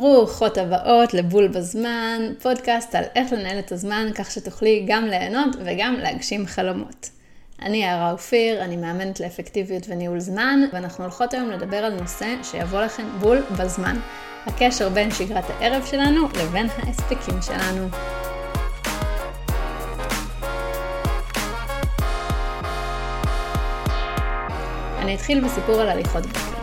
ברוכות 0.00 0.58
הבאות 0.58 1.14
לבול 1.14 1.48
בזמן, 1.48 2.22
פודקאסט 2.42 2.94
על 2.94 3.04
איך 3.14 3.32
לנהל 3.32 3.58
את 3.58 3.72
הזמן 3.72 4.06
כך 4.14 4.30
שתוכלי 4.30 4.84
גם 4.88 5.04
ליהנות 5.04 5.56
וגם 5.64 5.94
להגשים 5.94 6.46
חלומות. 6.46 7.10
אני 7.62 7.76
יערה 7.76 8.12
אופיר, 8.12 8.64
אני 8.64 8.76
מאמנת 8.76 9.20
לאפקטיביות 9.20 9.82
וניהול 9.88 10.20
זמן, 10.20 10.60
ואנחנו 10.72 11.04
הולכות 11.04 11.34
היום 11.34 11.50
לדבר 11.50 11.76
על 11.76 12.00
נושא 12.00 12.34
שיבוא 12.42 12.82
לכם 12.82 13.06
בול 13.20 13.42
בזמן, 13.58 13.96
הקשר 14.46 14.88
בין 14.88 15.10
שגרת 15.10 15.44
הערב 15.50 15.84
שלנו 15.86 16.28
לבין 16.28 16.66
ההספקים 16.76 17.42
שלנו. 17.42 17.88
אני 24.98 25.14
אתחיל 25.14 25.44
בסיפור 25.44 25.80
על 25.80 25.88
הליכות 25.88 26.26
בוקר. 26.26 26.56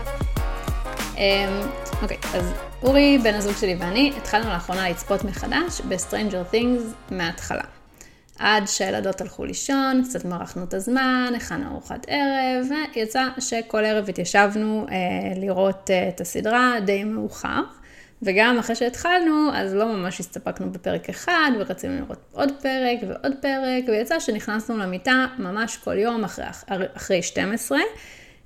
אוקיי, 2.04 2.16
okay, 2.22 2.36
אז 2.36 2.52
אורי, 2.82 3.18
בן 3.22 3.34
הזוג 3.34 3.56
שלי 3.60 3.76
ואני, 3.78 4.12
התחלנו 4.16 4.50
לאחרונה 4.50 4.90
לצפות 4.90 5.24
מחדש 5.24 5.80
ב-Stranger 5.88 6.54
Things 6.54 7.10
מההתחלה. 7.10 7.62
עד 8.38 8.66
שהילדות 8.66 9.20
הלכו 9.20 9.44
לישון, 9.44 10.02
קצת 10.04 10.24
מרחנו 10.24 10.64
את 10.64 10.74
הזמן, 10.74 11.32
הכנו 11.36 11.70
ארוחת 11.70 12.06
ערב, 12.08 12.66
ויצא 12.94 13.28
שכל 13.38 13.84
ערב 13.84 14.08
התיישבנו 14.08 14.86
אה, 14.90 14.96
לראות 15.40 15.90
אה, 15.90 16.08
את 16.08 16.20
הסדרה 16.20 16.74
די 16.84 17.04
מאוחר. 17.04 17.62
וגם 18.22 18.58
אחרי 18.58 18.76
שהתחלנו, 18.76 19.50
אז 19.54 19.74
לא 19.74 19.86
ממש 19.86 20.20
הסתפקנו 20.20 20.72
בפרק 20.72 21.08
אחד, 21.08 21.50
ורצינו 21.58 21.96
לראות 21.96 22.18
עוד 22.32 22.52
פרק 22.62 22.98
ועוד 23.08 23.32
פרק, 23.40 23.84
ויצא 23.88 24.20
שנכנסנו 24.20 24.76
למיטה 24.76 25.26
ממש 25.38 25.76
כל 25.76 25.98
יום 25.98 26.24
אחרי, 26.24 26.44
אחרי 26.94 27.22
12. 27.22 27.78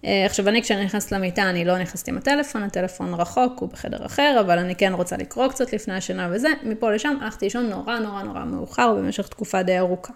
אה, 0.05 0.27
עכשיו, 0.27 0.48
אני 0.48 0.62
כשאני 0.62 0.84
נכנסת 0.84 1.12
למיטה, 1.12 1.51
אני 1.51 1.65
לא 1.65 1.79
נכנסת 1.79 2.09
עם 2.09 2.19
הטלפון, 2.19 2.62
הטלפון 2.62 3.15
רחוק, 3.15 3.61
הוא 3.61 3.69
בחדר 3.69 4.06
אחר, 4.06 4.37
אבל 4.41 4.59
אני 4.59 4.75
כן 4.75 4.93
רוצה 4.95 5.16
לקרוא 5.16 5.48
קצת 5.48 5.73
לפני 5.73 5.95
השינה 5.95 6.29
וזה, 6.33 6.48
מפה 6.62 6.92
לשם 6.92 7.17
הלכתי 7.20 7.47
לישון 7.47 7.67
נורא 7.67 7.98
נורא 7.98 8.22
נורא 8.22 8.45
מאוחר, 8.45 8.95
במשך 8.95 9.28
תקופה 9.28 9.62
די 9.62 9.78
ארוכה. 9.78 10.12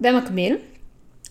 במקביל, 0.00 0.56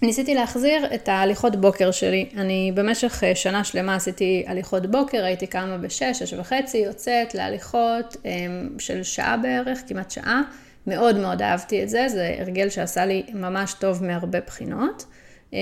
ניסיתי 0.02 0.36
להחזיר 0.36 0.86
את 0.94 1.10
ההליכות 1.10 1.56
בוקר 1.56 1.92
שלי. 1.92 2.30
אני 2.38 2.72
במשך 2.76 3.24
אה, 3.24 3.36
שנה 3.36 3.64
שלמה 3.64 3.96
עשיתי 3.96 4.44
הליכות 4.48 4.86
בוקר, 4.86 5.24
הייתי 5.24 5.48
קמה 5.48 5.78
בשש, 5.78 6.20
שש 6.20 6.34
וחצי, 6.34 6.78
יוצאת 6.78 7.36
להליכות 7.36 8.18
אה, 8.26 8.32
של 8.80 9.04
שעה 9.04 9.38
בערך, 9.38 9.80
כמעט 9.88 10.12
שעה. 10.12 10.42
מאוד 10.88 11.18
מאוד 11.18 11.42
אהבתי 11.42 11.84
את 11.84 11.90
זה, 11.90 12.06
זה 12.08 12.36
הרגל 12.40 12.70
שעשה 12.70 13.06
לי 13.06 13.24
ממש 13.34 13.74
טוב 13.74 14.04
מהרבה 14.04 14.40
בחינות. 14.42 15.06
אמ, 15.54 15.60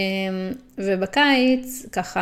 ובקיץ, 0.77 1.85
ככה, 1.91 2.21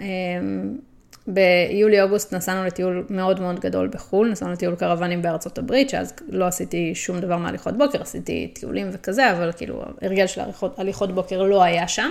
אמ, 0.00 0.76
ביולי-אוגוסט 1.26 2.34
נסענו 2.34 2.66
לטיול 2.66 3.06
מאוד 3.10 3.40
מאוד 3.40 3.60
גדול 3.60 3.88
בחו"ל, 3.88 4.30
נסענו 4.30 4.52
לטיול 4.52 4.74
קרוונים 4.74 5.22
בארצות 5.22 5.58
הברית, 5.58 5.90
שאז 5.90 6.12
לא 6.28 6.44
עשיתי 6.44 6.94
שום 6.94 7.20
דבר 7.20 7.36
מהליכות 7.36 7.78
בוקר, 7.78 8.02
עשיתי 8.02 8.50
טיולים 8.54 8.88
וכזה, 8.92 9.32
אבל 9.32 9.52
כאילו, 9.52 9.82
הרגל 10.02 10.26
של 10.26 10.40
הליכות, 10.40 10.78
הליכות 10.78 11.14
בוקר 11.14 11.42
לא 11.42 11.62
היה 11.62 11.88
שם. 11.88 12.10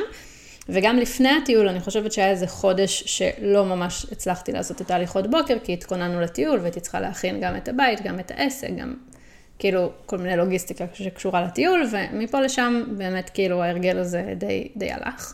וגם 0.70 0.98
לפני 0.98 1.30
הטיול, 1.30 1.70
אני 1.70 1.80
חושבת 1.80 2.12
שהיה 2.12 2.30
איזה 2.30 2.48
חודש 2.48 3.04
שלא 3.06 3.66
ממש 3.66 4.06
הצלחתי 4.12 4.52
לעשות 4.52 4.82
את 4.82 4.92
ההליכות 4.92 5.28
בוקר, 5.30 5.58
כי 5.64 5.74
התכוננו 5.74 6.22
לטיול 6.22 6.60
והייתי 6.60 6.80
צריכה 6.80 7.00
להכין 7.00 7.40
גם 7.42 7.56
את 7.56 7.68
הבית, 7.68 8.02
גם 8.02 8.20
את 8.20 8.32
העסק, 8.36 8.70
גם 8.78 8.94
כאילו 9.60 9.92
כל 10.06 10.18
מיני 10.18 10.38
לוגיסטיקה 10.38 10.86
שקשורה 10.94 11.42
לטיול, 11.42 11.90
ומפה 11.92 12.42
לשם 12.42 12.84
באמת 12.98 13.30
כאילו 13.30 13.64
ההרגל 13.64 13.98
הזה 13.98 14.34
די, 14.38 14.68
די 14.76 14.92
הלך. 14.92 15.34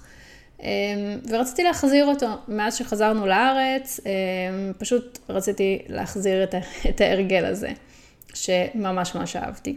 אמ, 0.63 1.19
ורציתי 1.29 1.63
להחזיר 1.63 2.05
אותו. 2.05 2.27
מאז 2.47 2.75
שחזרנו 2.75 3.25
לארץ, 3.27 3.99
אמ, 4.05 4.73
פשוט 4.77 5.19
רציתי 5.29 5.81
להחזיר 5.87 6.43
את, 6.43 6.55
את 6.89 7.01
ההרגל 7.01 7.45
הזה, 7.45 7.69
שממש 8.33 9.15
ממש 9.15 9.35
אהבתי. 9.35 9.75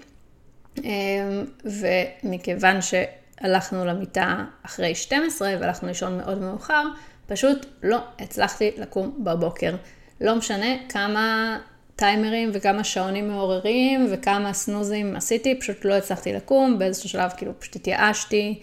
אמ, 0.85 1.45
ומכיוון 1.65 2.77
שהלכנו 2.83 3.85
למיטה 3.85 4.45
אחרי 4.63 4.95
12 4.95 5.55
והלכנו 5.61 5.89
לישון 5.89 6.19
מאוד 6.19 6.41
מאוחר, 6.41 6.83
פשוט 7.27 7.67
לא 7.83 7.98
הצלחתי 8.19 8.70
לקום 8.77 9.24
בבוקר. 9.24 9.74
לא 10.20 10.36
משנה 10.36 10.67
כמה 10.89 11.59
טיימרים 11.97 12.51
וכמה 12.53 12.85
שעונים 12.85 13.29
מעוררים 13.29 14.07
וכמה 14.11 14.53
סנוזים 14.53 15.17
עשיתי, 15.17 15.61
פשוט 15.61 15.85
לא 15.85 15.95
הצלחתי 15.95 16.33
לקום, 16.33 16.79
באיזשהו 16.79 17.08
שלב 17.08 17.30
כאילו 17.36 17.53
פשוט 17.61 17.77
התייאשתי, 17.77 18.61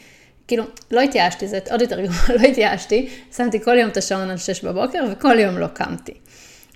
כאילו 0.47 0.63
לא 0.91 1.01
התייאשתי, 1.01 1.47
זה 1.47 1.59
עוד 1.71 1.81
יותר 1.81 2.01
גרוע, 2.01 2.15
לא 2.41 2.47
התייאשתי, 2.47 3.09
שמתי 3.35 3.63
כל 3.63 3.77
יום 3.77 3.89
את 3.89 3.97
השעון 3.97 4.29
על 4.29 4.37
6 4.37 4.65
בבוקר 4.65 5.03
וכל 5.11 5.39
יום 5.39 5.57
לא 5.57 5.67
קמתי. 5.67 6.13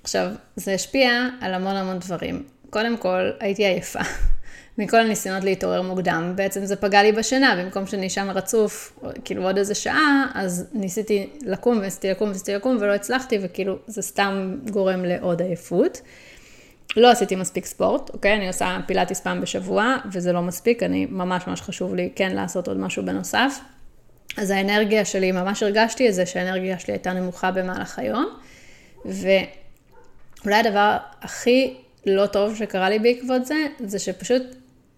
עכשיו, 0.04 0.28
זה 0.56 0.74
השפיע 0.74 1.28
על 1.42 1.54
המון 1.54 1.76
המון 1.76 2.00
דברים. 2.00 2.44
קודם 2.70 2.98
כל, 2.98 3.32
הייתי 3.40 3.66
עייפה. 3.66 4.00
מכל 4.78 4.98
הניסיונות 4.98 5.44
להתעורר 5.44 5.82
מוקדם, 5.82 6.34
בעצם 6.36 6.66
זה 6.66 6.76
פגע 6.76 7.04
לי 7.04 7.12
בשינה, 7.12 7.56
במקום 7.56 7.88
שאני 7.88 8.08
אשם 8.08 8.30
רצוף, 8.30 9.00
כאילו 9.26 9.44
עוד 9.44 9.58
איזה 9.58 9.76
שעה, 9.76 10.26
אז 10.34 10.68
ניסיתי 10.74 11.30
לקום 11.42 11.78
וניסיתי 11.78 12.10
לקום 12.10 12.30
וניסיתי 12.30 12.54
לקום 12.54 12.78
ולא 12.80 12.94
הצלחתי, 12.94 13.40
וכאילו 13.42 13.78
זה 13.88 14.02
סתם 14.02 14.56
גורם 14.72 15.06
לעוד 15.06 15.42
עייפות. 15.42 16.02
לא 16.98 17.12
עשיתי 17.12 17.36
מספיק 17.36 17.66
ספורט, 17.66 18.10
אוקיי? 18.10 18.34
אני 18.34 18.48
עושה 18.48 18.78
פילאטיס 18.86 19.20
פעם 19.20 19.42
בשבוע, 19.42 19.96
וזה 20.12 20.34
לא 20.34 20.42
מספיק, 20.42 20.84
אני 20.84 21.06
ממש 21.10 21.48
ממש 21.48 21.62
חשוב 21.62 21.96
לי 21.96 22.10
כן 22.16 22.36
לעשות 22.36 22.68
עוד 22.68 22.78
משהו 22.78 23.06
בנוסף. 23.06 23.60
אז 24.38 24.50
האנרגיה 24.50 25.06
שלי, 25.06 25.32
ממש 25.32 25.64
הרגשתי 25.64 26.10
את 26.10 26.14
זה 26.14 26.26
שהאנרגיה 26.26 26.80
שלי 26.80 26.94
הייתה 26.94 27.14
נמוכה 27.14 27.52
במהלך 27.52 28.00
היום. 28.00 28.26
ואולי 29.06 30.56
הדבר 30.56 30.98
הכי 31.22 31.74
לא 32.06 32.26
טוב 32.26 32.56
שקרה 32.56 32.90
לי 32.90 33.00
בעקבות 33.00 33.46
זה, 33.46 33.56
זה 33.80 34.00
שפשוט 34.00 34.42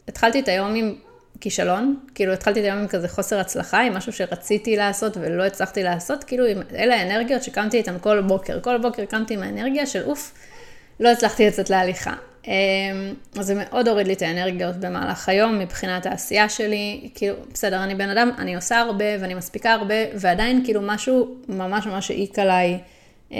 התחלתי 0.07 0.39
את 0.39 0.47
היום 0.47 0.75
עם 0.75 0.95
כישלון, 1.41 1.99
כאילו 2.15 2.33
התחלתי 2.33 2.59
את 2.59 2.65
היום 2.65 2.77
עם 2.77 2.87
כזה 2.87 3.07
חוסר 3.07 3.39
הצלחה, 3.39 3.81
עם 3.81 3.93
משהו 3.93 4.13
שרציתי 4.13 4.75
לעשות 4.75 5.17
ולא 5.17 5.43
הצלחתי 5.43 5.83
לעשות, 5.83 6.23
כאילו 6.23 6.45
אלה 6.75 6.95
האנרגיות 6.95 7.43
שקמתי 7.43 7.77
איתן 7.77 7.97
כל 8.01 8.21
בוקר. 8.21 8.59
כל 8.61 8.77
בוקר 8.77 9.05
קמתי 9.05 9.33
עם 9.33 9.43
האנרגיה 9.43 9.85
של 9.85 10.03
אוף. 10.03 10.33
לא 10.99 11.09
הצלחתי 11.09 11.47
לצאת 11.47 11.69
להליכה. 11.69 12.13
אמ, 12.47 12.51
אז 13.39 13.45
זה 13.45 13.53
מאוד 13.55 13.87
הוריד 13.87 14.07
לי 14.07 14.13
את 14.13 14.21
האנרגיות 14.21 14.75
במהלך 14.75 15.29
היום 15.29 15.59
מבחינת 15.59 16.05
העשייה 16.05 16.49
שלי. 16.49 17.09
כאילו, 17.15 17.35
בסדר, 17.53 17.83
אני 17.83 17.95
בן 17.95 18.09
אדם, 18.09 18.31
אני 18.37 18.55
עושה 18.55 18.79
הרבה 18.79 19.05
ואני 19.19 19.33
מספיקה 19.33 19.73
הרבה, 19.73 19.95
ועדיין 20.15 20.65
כאילו 20.65 20.81
משהו 20.83 21.35
ממש 21.49 21.85
ממש 21.85 22.11
העיק 22.11 22.39
עליי 22.39 22.79
אמ, 23.31 23.37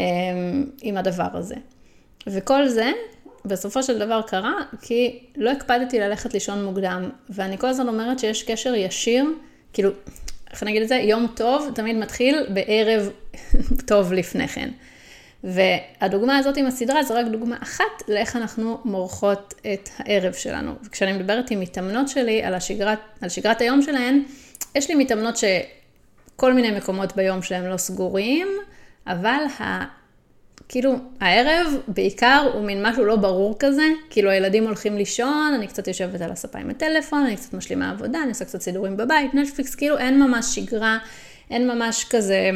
עם 0.82 0.98
הדבר 0.98 1.28
הזה. 1.34 1.56
וכל 2.28 2.68
זה, 2.68 2.92
בסופו 3.46 3.84
של 3.84 4.00
דבר 4.00 4.22
קרה, 4.22 4.54
כי 4.82 5.20
לא 5.36 5.52
הקפדתי 5.52 6.00
ללכת 6.00 6.34
לישון 6.34 6.66
מוקדם, 6.66 7.10
ואני 7.30 7.58
כל 7.58 7.68
הזמן 7.68 7.88
אומרת 7.88 8.20
שיש 8.20 8.44
קשר 8.44 8.76
ישיר, 8.76 9.26
כאילו, 9.74 9.90
איך 10.52 10.64
אני 10.64 10.72
אגיד 10.72 10.82
את 10.82 10.88
זה? 10.88 10.96
יום 10.96 11.28
טוב 11.36 11.72
תמיד 11.76 11.96
מתחיל 11.96 12.46
בערב 12.50 13.10
טוב 13.90 14.14
לפני 14.14 14.48
כן. 14.48 14.70
והדוגמה 15.46 16.38
הזאת 16.38 16.58
עם 16.58 16.66
הסדרה 16.66 17.04
זה 17.04 17.14
רק 17.20 17.26
דוגמה 17.26 17.56
אחת 17.64 17.84
לאיך 18.08 18.36
אנחנו 18.36 18.78
מורחות 18.86 19.54
את 19.74 19.90
הערב 19.98 20.34
שלנו. 20.34 20.72
וכשאני 20.84 21.14
מדברת 21.14 21.52
עם 21.52 21.60
מתאמנות 21.60 22.10
שלי 22.10 22.44
על, 22.44 22.54
השגרת, 22.54 23.00
על 23.22 23.30
שגרת 23.30 23.62
היום 23.62 23.82
שלהן, 23.82 24.24
יש 24.76 24.90
לי 24.90 24.96
מתאמנות 24.96 25.36
שכל 25.38 26.54
מיני 26.54 26.72
מקומות 26.78 27.16
ביום 27.16 27.42
שלהם 27.42 27.66
לא 27.66 27.78
סגורים, 27.78 28.48
אבל 29.08 29.44
ה... 29.60 29.86
כאילו, 30.70 30.96
הערב 31.22 31.68
בעיקר 31.88 32.50
הוא 32.54 32.66
מין 32.66 32.86
משהו 32.86 33.06
לא 33.06 33.16
ברור 33.16 33.56
כזה, 33.60 33.86
כאילו 34.10 34.30
הילדים 34.30 34.64
הולכים 34.64 34.98
לישון, 34.98 35.54
אני 35.56 35.68
קצת 35.68 35.88
יושבת 35.88 36.22
על 36.22 36.32
הספה 36.32 36.60
עם 36.60 36.70
הטלפון, 36.70 37.26
אני 37.26 37.36
קצת 37.36 37.54
משלימה 37.54 37.92
עבודה, 37.92 38.22
אני 38.22 38.30
עושה 38.30 38.46
קצת 38.46 38.62
סידורים 38.62 38.98
בבית, 38.98 39.34
נטפליקס, 39.34 39.76
כאילו 39.76 39.98
אין 39.98 40.24
ממש 40.24 40.56
שגרה, 40.56 40.98
אין 41.50 41.68
ממש 41.68 42.06
כזה... 42.10 42.52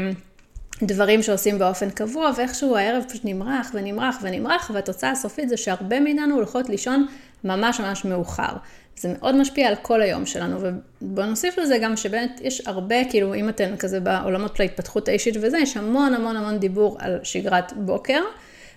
דברים 0.84 1.24
שעושים 1.24 1.60
באופן 1.60 1.90
קבוע, 1.90 2.32
ואיכשהו 2.38 2.76
הערב 2.76 3.04
פשוט 3.10 3.22
נמרח 3.26 3.72
ונמרח 3.74 4.20
ונמרח, 4.22 4.72
והתוצאה 4.74 5.12
הסופית 5.12 5.50
זה 5.50 5.58
שהרבה 5.58 6.00
מאיתנו 6.00 6.36
הולכות 6.36 6.70
לישון 6.70 7.08
ממש 7.44 7.80
ממש 7.80 8.06
מאוחר. 8.06 8.54
זה 9.00 9.14
מאוד 9.20 9.36
משפיע 9.36 9.68
על 9.68 9.76
כל 9.82 10.02
היום 10.02 10.26
שלנו, 10.26 10.58
ובואו 11.02 11.28
נוסיף 11.28 11.58
לזה 11.58 11.78
גם 11.78 11.98
שבאמת 11.98 12.40
יש 12.44 12.68
הרבה, 12.68 12.96
כאילו 13.10 13.36
אם 13.36 13.50
אתן 13.50 13.76
כזה 13.78 14.00
בעולמות 14.00 14.56
של 14.56 14.64
ההתפתחות 14.64 15.08
האישית 15.08 15.36
וזה, 15.42 15.58
יש 15.58 15.78
המון 15.78 16.14
המון 16.14 16.36
המון 16.36 16.58
דיבור 16.58 16.98
על 17.00 17.20
שגרת 17.24 17.74
בוקר, 17.76 18.22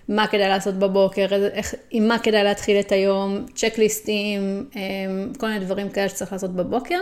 מה 0.09 0.27
כדאי 0.27 0.49
לעשות 0.49 0.75
בבוקר, 0.75 1.25
איך, 1.53 1.75
עם 1.91 2.07
מה 2.07 2.19
כדאי 2.19 2.43
להתחיל 2.43 2.79
את 2.79 2.91
היום, 2.91 3.45
צ'קליסטים, 3.55 4.65
אמ, 4.75 5.33
כל 5.37 5.47
מיני 5.47 5.65
דברים 5.65 5.89
כאלה 5.89 6.09
שצריך 6.09 6.33
לעשות 6.33 6.55
בבוקר. 6.55 6.99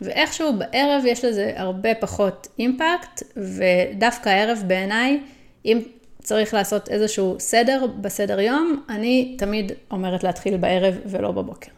ואיכשהו 0.00 0.52
בערב 0.58 1.02
יש 1.06 1.24
לזה 1.24 1.52
הרבה 1.56 1.94
פחות 1.94 2.48
אימפקט, 2.58 3.22
ודווקא 3.36 4.28
הערב 4.28 4.62
בעיניי, 4.66 5.20
אם 5.64 5.80
צריך 6.22 6.54
לעשות 6.54 6.88
איזשהו 6.88 7.36
סדר 7.38 7.86
בסדר 8.00 8.40
יום, 8.40 8.84
אני 8.88 9.34
תמיד 9.38 9.72
אומרת 9.90 10.24
להתחיל 10.24 10.56
בערב 10.56 10.94
ולא 11.06 11.32
בבוקר. 11.32 11.70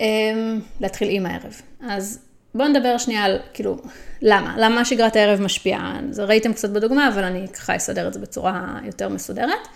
אמ, 0.00 0.60
להתחיל 0.80 1.08
עם 1.10 1.26
הערב. 1.26 1.60
אז 1.88 2.18
בואו 2.54 2.68
נדבר 2.68 2.98
שנייה 2.98 3.24
על, 3.24 3.38
כאילו, 3.54 3.76
למה? 4.22 4.54
למה 4.58 4.84
שגרת 4.84 5.16
הערב 5.16 5.40
משפיעה? 5.40 6.00
ראיתם 6.18 6.52
קצת 6.52 6.70
בדוגמה, 6.70 7.08
אבל 7.08 7.24
אני 7.24 7.48
ככה 7.48 7.76
אסדר 7.76 8.08
את 8.08 8.14
זה 8.14 8.20
בצורה 8.20 8.78
יותר 8.84 9.08
מסודרת. 9.08 9.68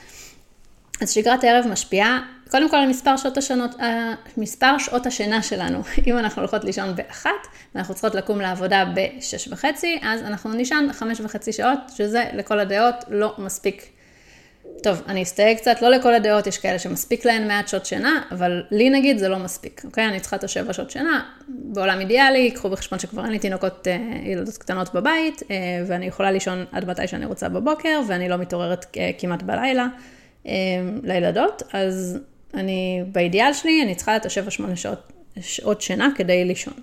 אז 1.01 1.11
שגרת 1.11 1.45
הערב 1.45 1.65
משפיעה 1.71 2.21
קודם 2.51 2.71
כל 2.71 2.77
על 2.77 2.89
מספר 2.89 3.17
שעות, 3.17 3.37
השונות, 3.37 3.81
אה, 3.81 4.15
מספר 4.37 4.79
שעות 4.79 5.07
השינה 5.07 5.43
שלנו. 5.43 5.83
אם 6.07 6.19
אנחנו 6.19 6.43
הולכות 6.43 6.65
לישון 6.65 6.97
באחת, 6.97 7.47
ואנחנו 7.75 7.95
צריכות 7.95 8.15
לקום 8.15 8.41
לעבודה 8.41 8.85
בשש 8.95 9.49
וחצי, 9.49 9.99
אז 10.03 10.23
אנחנו 10.23 10.53
נישן 10.53 10.89
חמש 10.93 11.21
וחצי 11.21 11.53
שעות, 11.53 11.79
שזה 11.97 12.25
לכל 12.33 12.61
הדעות 12.61 12.95
לא 13.09 13.35
מספיק. 13.39 13.83
טוב, 14.83 15.03
אני 15.07 15.23
אסתייג 15.23 15.57
קצת, 15.57 15.83
לא 15.83 15.91
לכל 15.91 16.15
הדעות, 16.15 16.47
יש 16.47 16.59
כאלה 16.59 16.79
שמספיק 16.79 17.25
להן 17.25 17.49
מעט 17.49 17.69
שעות 17.69 17.87
שינה, 17.87 18.23
אבל 18.31 18.63
לי 18.71 18.91
נגיד 18.91 19.19
זה 19.19 19.29
לא 19.29 19.39
מספיק, 19.39 19.83
אוקיי? 19.85 20.09
אני 20.09 20.21
צריכה 20.21 20.37
את 20.37 20.45
השבע 20.45 20.73
שעות 20.73 20.91
שינה, 20.91 21.23
בעולם 21.49 22.01
אידיאלי, 22.01 22.51
קחו 22.51 22.71
בחשבון 22.71 22.99
שכבר 22.99 23.25
אין 23.25 23.33
לי 23.33 23.39
תינוקות, 23.39 23.89
אה, 23.89 23.99
ילדות 24.25 24.57
קטנות 24.57 24.95
בבית, 24.95 25.43
אה, 25.51 25.57
ואני 25.87 26.07
יכולה 26.07 26.31
לישון 26.31 26.65
עד 26.73 26.91
מתי 26.91 27.07
שאני 27.07 27.27
רוצה 27.27 27.49
בבוקר, 27.49 28.01
ואני 28.09 28.29
לא 28.29 28.37
מתעוררת 28.37 28.87
כמעט 29.19 29.43
בלילה 29.43 29.87
לילדות, 31.03 31.63
אז 31.73 32.19
אני, 32.55 33.03
באידיאל 33.13 33.53
שלי, 33.53 33.83
אני 33.83 33.95
צריכה 33.95 34.17
את 34.17 34.27
השבע-שמונה 34.27 34.77
שעות, 34.77 35.13
שעות 35.41 35.81
שינה 35.81 36.09
כדי 36.17 36.45
לישון. 36.45 36.75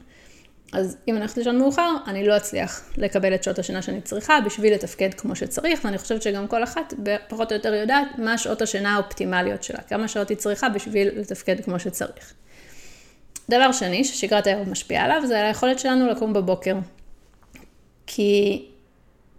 אז 0.74 0.98
אם 1.08 1.14
אני 1.14 1.20
הולכת 1.20 1.38
לישון 1.38 1.58
מאוחר, 1.58 1.96
אני 2.08 2.28
לא 2.28 2.38
אצליח 2.38 2.90
לקבל 2.98 3.36
את 3.36 3.44
שעות 3.44 3.60
השינה 3.60 3.82
שאני 3.82 4.02
צריכה 4.02 4.40
בשביל 4.46 4.74
לתפקד 4.74 5.14
כמו 5.14 5.36
שצריך, 5.36 5.80
ואני 5.86 5.98
חושבת 5.98 6.22
שגם 6.22 6.48
כל 6.48 6.64
אחת 6.64 6.94
פחות 7.28 7.52
או 7.52 7.58
יותר 7.58 7.74
יודעת 7.74 8.08
מה 8.18 8.38
שעות 8.38 8.62
השינה 8.62 8.96
האופטימליות 8.96 9.64
שלה, 9.64 9.82
כמה 9.82 10.08
שעות 10.08 10.30
היא 10.30 10.38
צריכה 10.38 10.70
בשביל 10.70 11.10
לתפקד 11.20 11.64
כמו 11.64 11.80
שצריך. 11.80 12.34
דבר 13.50 13.72
שני, 13.72 14.04
ששגרת 14.04 14.48
הערב 14.48 14.70
משפיעה 14.70 15.06
עליו, 15.06 15.22
זה 15.28 15.40
על 15.40 15.46
היכולת 15.46 15.80
שלנו 15.80 16.08
לקום 16.08 16.34
בבוקר. 16.34 16.76
כי 18.08 18.66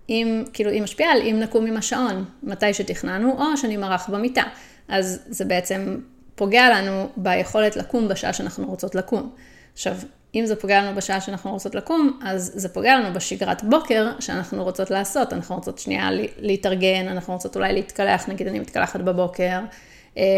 אם, 0.08 0.44
כאילו, 0.52 0.70
היא 0.70 0.82
משפיעה 0.82 1.12
על 1.12 1.22
אם 1.22 1.40
נקום 1.40 1.66
עם 1.66 1.76
השעון, 1.76 2.24
מתי 2.42 2.74
שתכננו, 2.74 3.32
או 3.38 3.56
שאני 3.56 3.76
מרח 3.76 4.10
במיטה. 4.10 4.42
אז 4.88 5.22
זה 5.26 5.44
בעצם 5.44 5.96
פוגע 6.34 6.68
לנו 6.70 7.08
ביכולת 7.16 7.76
לקום 7.76 8.08
בשעה 8.08 8.32
שאנחנו 8.32 8.66
רוצות 8.66 8.94
לקום. 8.94 9.30
עכשיו, 9.72 9.96
אם 10.34 10.46
זה 10.46 10.56
פוגע 10.56 10.82
לנו 10.82 10.96
בשעה 10.96 11.20
שאנחנו 11.20 11.52
רוצות 11.52 11.74
לקום, 11.74 12.18
אז 12.22 12.52
זה 12.54 12.68
פוגע 12.68 12.96
לנו 12.96 13.14
בשגרת 13.14 13.64
בוקר 13.64 14.12
שאנחנו 14.20 14.64
רוצות 14.64 14.90
לעשות. 14.90 15.32
אנחנו 15.32 15.54
רוצות 15.54 15.78
שנייה 15.78 16.10
להתארגן, 16.38 17.08
אנחנו 17.08 17.34
רוצות 17.34 17.56
אולי 17.56 17.72
להתקלח, 17.72 18.28
נגיד 18.28 18.46
אני 18.46 18.58
מתקלחת 18.58 19.00
בבוקר, 19.00 19.60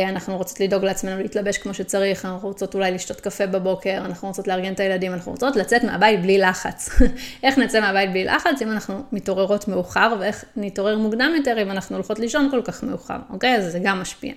אנחנו 0.09 0.37
רוצות 0.37 0.61
לדאוג 0.61 0.85
לעצמנו 0.85 1.23
להתלבש 1.23 1.59
כמו 1.59 1.75
שצריך, 1.75 2.25
אנחנו 2.25 2.49
רוצות 2.49 2.75
אולי 2.75 2.91
לשתות 2.91 3.21
קפה 3.21 3.47
בבוקר, 3.47 3.97
אנחנו 4.05 4.29
רוצות 4.29 4.49
לארגן 4.49 4.73
את 4.73 4.81
הילדים, 4.81 5.13
אנחנו 5.13 5.33
רוצות 5.33 5.57
לצאת 5.57 5.85
מהבית 5.85 6.23
בלי 6.23 6.39
לחץ. 6.39 6.91
איך 7.45 7.59
נצא 7.59 7.81
מהבית 7.81 8.11
בלי 8.11 8.25
לחץ 8.25 8.63
אם 8.63 8.73
אנחנו 8.73 9.03
מתעוררות 9.13 9.69
מאוחר, 9.69 10.17
ואיך 10.21 10.45
נתעורר 10.57 10.99
מוקדם 10.99 11.33
יותר 11.37 11.63
אם 11.63 11.71
אנחנו 11.71 11.97
הולכות 11.97 12.19
לישון 12.19 12.49
כל 12.51 12.63
כך 12.65 12.83
מאוחר, 12.83 13.19
אוקיי? 13.31 13.57
אז 13.57 13.73
זה 13.73 13.79
גם 13.83 14.01
משפיע. 14.01 14.33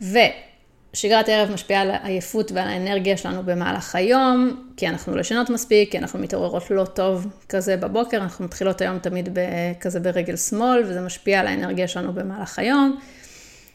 ושגרת 0.00 1.28
ערב 1.28 1.50
משפיעה 1.50 1.82
על 1.82 1.90
העייפות 1.90 2.52
ועל 2.52 2.68
האנרגיה 2.68 3.16
שלנו 3.16 3.42
במהלך 3.42 3.96
היום, 3.96 4.64
כי 4.76 4.88
אנחנו 4.88 5.16
לא 5.16 5.20
ישנות 5.20 5.50
מספיק, 5.50 5.90
כי 5.90 5.98
אנחנו 5.98 6.18
מתעוררות 6.18 6.70
לא 6.70 6.84
טוב 6.84 7.26
כזה 7.48 7.76
בבוקר, 7.76 8.16
אנחנו 8.16 8.44
מתחילות 8.44 8.80
היום 8.80 8.98
תמיד 8.98 9.38
כזה 9.80 10.00
ברגל 10.00 10.36
שמאל, 10.36 10.82
וזה 10.86 11.00
משפיע 11.00 11.40
על 11.40 11.46
האנרגיה 11.46 11.88
שלנו 11.88 12.12
במהלך 12.12 12.58
היום. 12.58 12.98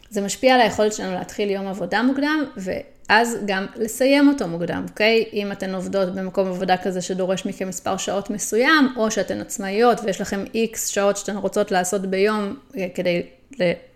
זה 0.09 0.21
משפיע 0.21 0.56
על 0.56 0.62
היכולת 0.62 0.94
שלנו 0.94 1.13
להתחיל 1.13 1.50
יום 1.50 1.68
עבודה 1.68 2.04
מוקדם, 2.04 2.44
ואז 2.57 3.38
גם 3.45 3.65
לסיים 3.75 4.27
אותו 4.27 4.48
מוקדם, 4.48 4.86
אוקיי? 4.89 5.25
אם 5.33 5.51
אתן 5.51 5.75
עובדות 5.75 6.15
במקום 6.15 6.48
עבודה 6.48 6.77
כזה 6.77 7.01
שדורש 7.01 7.45
מכם 7.45 7.68
מספר 7.68 7.98
שעות 7.98 8.30
מסוים, 8.30 8.94
או 8.95 9.12
שאתן 9.12 9.42
עצמאיות 9.42 10.00
ויש 10.04 10.21
לכם 10.21 10.44
איקס 10.54 10.88
שעות 10.88 11.18
שאתן 11.18 11.38
רוצות 11.38 11.71
לעשות 11.71 12.01
ביום, 12.01 12.56
אה, 12.77 12.88
כדי, 12.95 13.24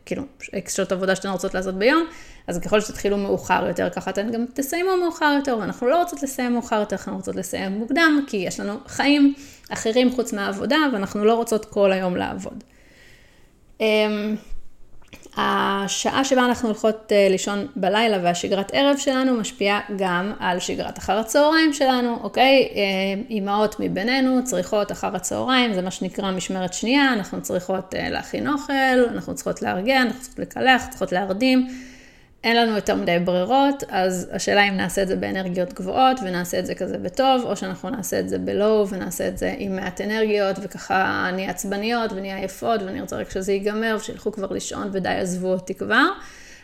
כאילו, 0.06 0.24
איקס 0.54 0.76
שעות 0.76 0.92
עבודה 0.92 1.16
שאתן 1.16 1.30
רוצות 1.30 1.54
לעשות 1.54 1.76
ביום, 1.76 2.06
אז 2.48 2.60
ככל 2.60 2.82
שתתחילו 2.82 3.18
מאוחר 3.18 3.66
יותר, 3.68 3.90
ככה 3.90 4.12
אתן 4.12 4.32
גם 4.32 4.46
תסיימו 4.54 4.98
מאוחר 4.98 5.34
יותר, 5.38 5.58
ואנחנו 5.58 5.88
לא 5.88 6.02
רוצות 6.02 6.24
לסיים 6.24 6.54
מאוחר 6.54 6.80
יותר, 6.80 6.96
אנחנו 6.96 7.16
רוצות 7.16 7.36
לסיים 7.36 7.72
מוקדם, 7.72 8.24
כי 8.28 8.38
יש 8.38 8.60
לנו 8.60 8.74
חיים 8.88 9.34
אחרים 9.70 10.12
חוץ 10.12 10.34
מהעבודה, 10.34 10.78
ואנחנו 10.94 11.26
לא 11.26 11.34
רוצות 11.34 11.66
כל 11.66 11.92
היום 11.92 12.16
לעבוד. 12.16 12.64
השעה 15.38 16.24
שבה 16.24 16.46
אנחנו 16.46 16.68
הולכות 16.70 17.12
אה, 17.12 17.28
לישון 17.30 17.68
בלילה 17.76 18.18
והשגרת 18.24 18.72
ערב 18.74 18.98
שלנו 18.98 19.34
משפיעה 19.34 19.80
גם 19.98 20.34
על 20.40 20.60
שגרת 20.60 20.98
אחר 20.98 21.20
הצהריים 21.20 21.74
שלנו, 21.74 22.20
אוקיי? 22.24 22.70
אה, 22.76 23.22
אימהות 23.30 23.76
מבינינו 23.80 24.44
צריכות 24.44 24.92
אחר 24.92 25.16
הצהריים, 25.16 25.74
זה 25.74 25.82
מה 25.82 25.92
שנקרא 25.92 26.32
משמרת 26.32 26.74
שנייה, 26.74 27.14
אנחנו 27.14 27.42
צריכות 27.42 27.96
אה, 27.96 28.10
להכין 28.10 28.48
אוכל, 28.48 28.74
אנחנו 29.14 29.36
צריכות 29.36 29.62
לארגן, 29.62 30.08
אנחנו 30.08 30.22
צריכות 30.22 30.40
לקלח, 30.40 30.86
צריכות 30.90 31.12
להרדים. 31.12 31.68
אין 32.44 32.58
לנו 32.58 32.76
יותר 32.76 32.96
מדי 32.96 33.20
ברירות, 33.20 33.84
אז 33.90 34.30
השאלה 34.32 34.70
אם 34.70 34.74
נעשה 34.78 35.02
את 35.02 35.08
זה 35.08 35.16
באנרגיות 35.16 35.74
גבוהות 35.74 36.20
ונעשה 36.26 36.60
את 36.60 36.66
זה 36.66 36.76
כזה 36.76 36.98
בטוב, 36.98 37.44
או 37.46 37.56
שאנחנו 37.56 37.90
נעשה 37.90 38.20
את 38.20 38.30
זה 38.30 38.38
בלואו 38.38 38.88
ונעשה 38.90 39.28
את 39.28 39.38
זה 39.38 39.56
עם 39.58 39.76
מעט 39.76 40.02
אנרגיות, 40.02 40.56
וככה 40.62 41.30
נהיה 41.34 41.50
עצבניות 41.50 42.12
ונהיה 42.14 42.38
עייפות 42.38 42.82
ואני 42.82 43.02
רוצה 43.02 43.18
רק 43.18 43.30
שזה 43.32 43.54
ייגמר 43.54 43.96
ושילכו 44.00 44.32
כבר 44.32 44.52
לישון 44.52 44.90
ודי 44.94 45.10
עזבו 45.10 45.48
אותי 45.48 45.74
כבר. 45.74 46.06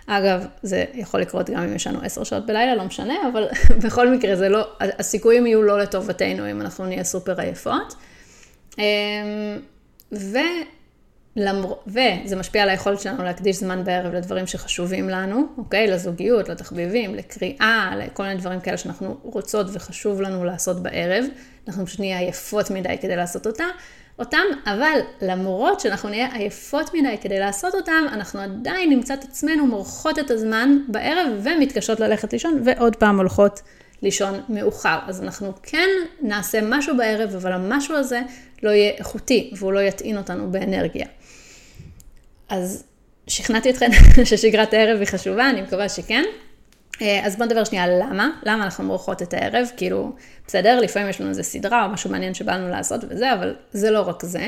אגב, 0.08 0.46
זה 0.64 0.86
יכול 0.94 1.22
לקרות 1.22 1.50
גם 1.50 1.64
אם 1.64 1.76
יש 1.76 1.88
לנו 1.88 2.00
עשר 2.02 2.24
שעות 2.24 2.46
בלילה, 2.46 2.76
לא 2.76 2.84
משנה, 2.84 3.14
אבל 3.32 3.48
בכל 3.84 4.10
מקרה 4.10 4.36
זה 4.36 4.50
לא, 4.50 4.68
הסיכויים 4.80 5.48
יהיו 5.48 5.64
לא 5.64 5.80
לטובתנו 5.80 6.52
אם 6.52 6.62
אנחנו 6.62 6.86
נהיה 6.86 7.04
סופר 7.04 7.42
עייפות. 7.42 7.96
אמ, 8.78 8.84
ו... 10.12 10.38
למר... 11.38 11.74
וזה 11.88 12.36
משפיע 12.36 12.64
על 12.64 12.70
היכולת 12.70 13.00
שלנו 13.00 13.24
להקדיש 13.24 13.58
זמן 13.58 13.84
בערב 13.84 14.14
לדברים 14.14 14.48
שחשובים 14.48 15.10
לנו, 15.10 15.46
אוקיי? 15.58 15.88
לזוגיות, 15.88 16.50
לתחביבים, 16.50 17.16
לקריאה, 17.16 17.92
לכל 17.98 18.24
מיני 18.24 18.36
דברים 18.36 18.60
כאלה 18.60 18.78
שאנחנו 18.78 19.18
רוצות 19.24 19.68
וחשוב 19.74 20.22
לנו 20.22 20.46
לעשות 20.46 20.84
בערב. 20.84 21.26
אנחנו 21.68 21.86
פשוט 21.86 22.00
נהיה 22.00 22.20
עייפות 22.20 22.72
מדי 22.72 22.98
כדי 23.02 23.16
לעשות 23.16 23.48
אותה, 23.48 23.66
אותם, 24.20 24.44
אבל 24.66 25.00
למרות 25.22 25.80
שאנחנו 25.80 26.10
נהיה 26.10 26.28
עייפות 26.34 26.94
מדי 26.94 27.18
כדי 27.22 27.40
לעשות 27.40 27.76
אותם, 27.76 28.06
אנחנו 28.14 28.40
עדיין 28.40 28.90
נמצא 28.90 29.14
את 29.14 29.24
עצמנו 29.24 29.68
מורחות 29.68 30.20
את 30.20 30.32
הזמן 30.32 30.78
בערב 30.88 31.28
ומתקשות 31.44 32.00
ללכת 32.00 32.34
לישון, 32.34 32.62
ועוד 32.66 32.96
פעם 32.96 33.18
הולכות 33.18 33.62
לישון 34.02 34.42
מאוחר. 34.50 35.00
אז 35.08 35.22
אנחנו 35.22 35.54
כן 35.64 35.90
נעשה 36.22 36.60
משהו 36.64 36.98
בערב, 36.98 37.36
אבל 37.36 37.52
המשהו 37.52 37.96
הזה 37.96 38.22
לא 38.64 38.70
יהיה 38.70 38.92
איכותי, 38.92 39.52
והוא 39.58 39.74
לא 39.74 39.80
יטעין 39.80 40.18
אותנו 40.18 40.52
באנרגיה. 40.52 41.06
אז 42.50 42.84
שכנעתי 43.28 43.70
אתכם 43.70 43.90
ששגרת 44.26 44.74
הערב 44.74 45.00
היא 45.00 45.08
חשובה, 45.08 45.50
אני 45.50 45.62
מקווה 45.62 45.90
שכן. 45.90 46.24
אה, 47.02 47.26
אז 47.26 47.36
בואו 47.36 47.48
נדבר 47.48 47.64
שנייה 47.64 47.84
על 47.84 47.92
למה, 48.00 48.30
למה 48.44 48.64
אנחנו 48.64 48.84
מורחות 48.84 49.22
את 49.22 49.34
הערב, 49.34 49.68
כאילו, 49.78 50.12
בסדר, 50.48 50.80
לפעמים 50.80 51.10
יש 51.10 51.22
לנו 51.22 51.30
איזה 51.30 51.44
סדרה 51.44 51.86
או 51.86 51.90
משהו 51.90 52.10
מעניין 52.10 52.34
שבא 52.34 52.56
לנו 52.56 52.70
לעשות 52.70 53.02
וזה, 53.10 53.34
אבל 53.34 53.56
זה 53.72 53.92
לא 53.92 54.02
רק 54.02 54.26
זה. 54.26 54.48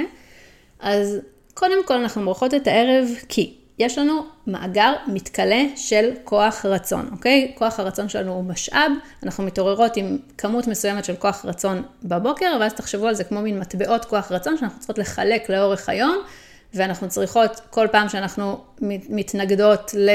אז 0.80 1.18
קודם 1.54 1.86
כל 1.86 1.94
אנחנו 1.94 2.22
מורחות 2.22 2.54
את 2.54 2.68
הערב 2.68 3.08
כי 3.30 3.56
יש 3.80 3.98
לנו 3.98 4.26
מאגר 4.48 4.94
מתכלה 5.08 5.64
של 5.76 6.12
כוח 6.24 6.66
רצון, 6.66 7.10
אוקיי? 7.12 7.52
כוח 7.56 7.80
הרצון 7.80 8.10
שלנו 8.10 8.32
הוא 8.32 8.44
משאב, 8.44 8.92
אנחנו 9.24 9.44
מתעוררות 9.44 9.98
עם 9.98 10.18
כמות 10.38 10.68
מסוימת 10.68 11.06
של 11.06 11.16
כוח 11.16 11.46
רצון 11.46 11.84
בבוקר, 12.04 12.58
ואז 12.60 12.74
תחשבו 12.74 13.08
על 13.08 13.16
זה 13.16 13.24
כמו 13.24 13.42
מין 13.42 13.60
מטבעות 13.60 14.06
כוח 14.06 14.32
רצון 14.32 14.58
שאנחנו 14.58 14.80
צריכות 14.80 14.98
לחלק 14.98 15.50
לאורך 15.50 15.90
היום. 15.90 16.18
ואנחנו 16.74 17.10
צריכות, 17.10 17.62
כל 17.70 17.88
פעם 17.92 18.10
שאנחנו 18.10 18.64
מתנגדות 19.10 19.92
ל... 19.98 20.10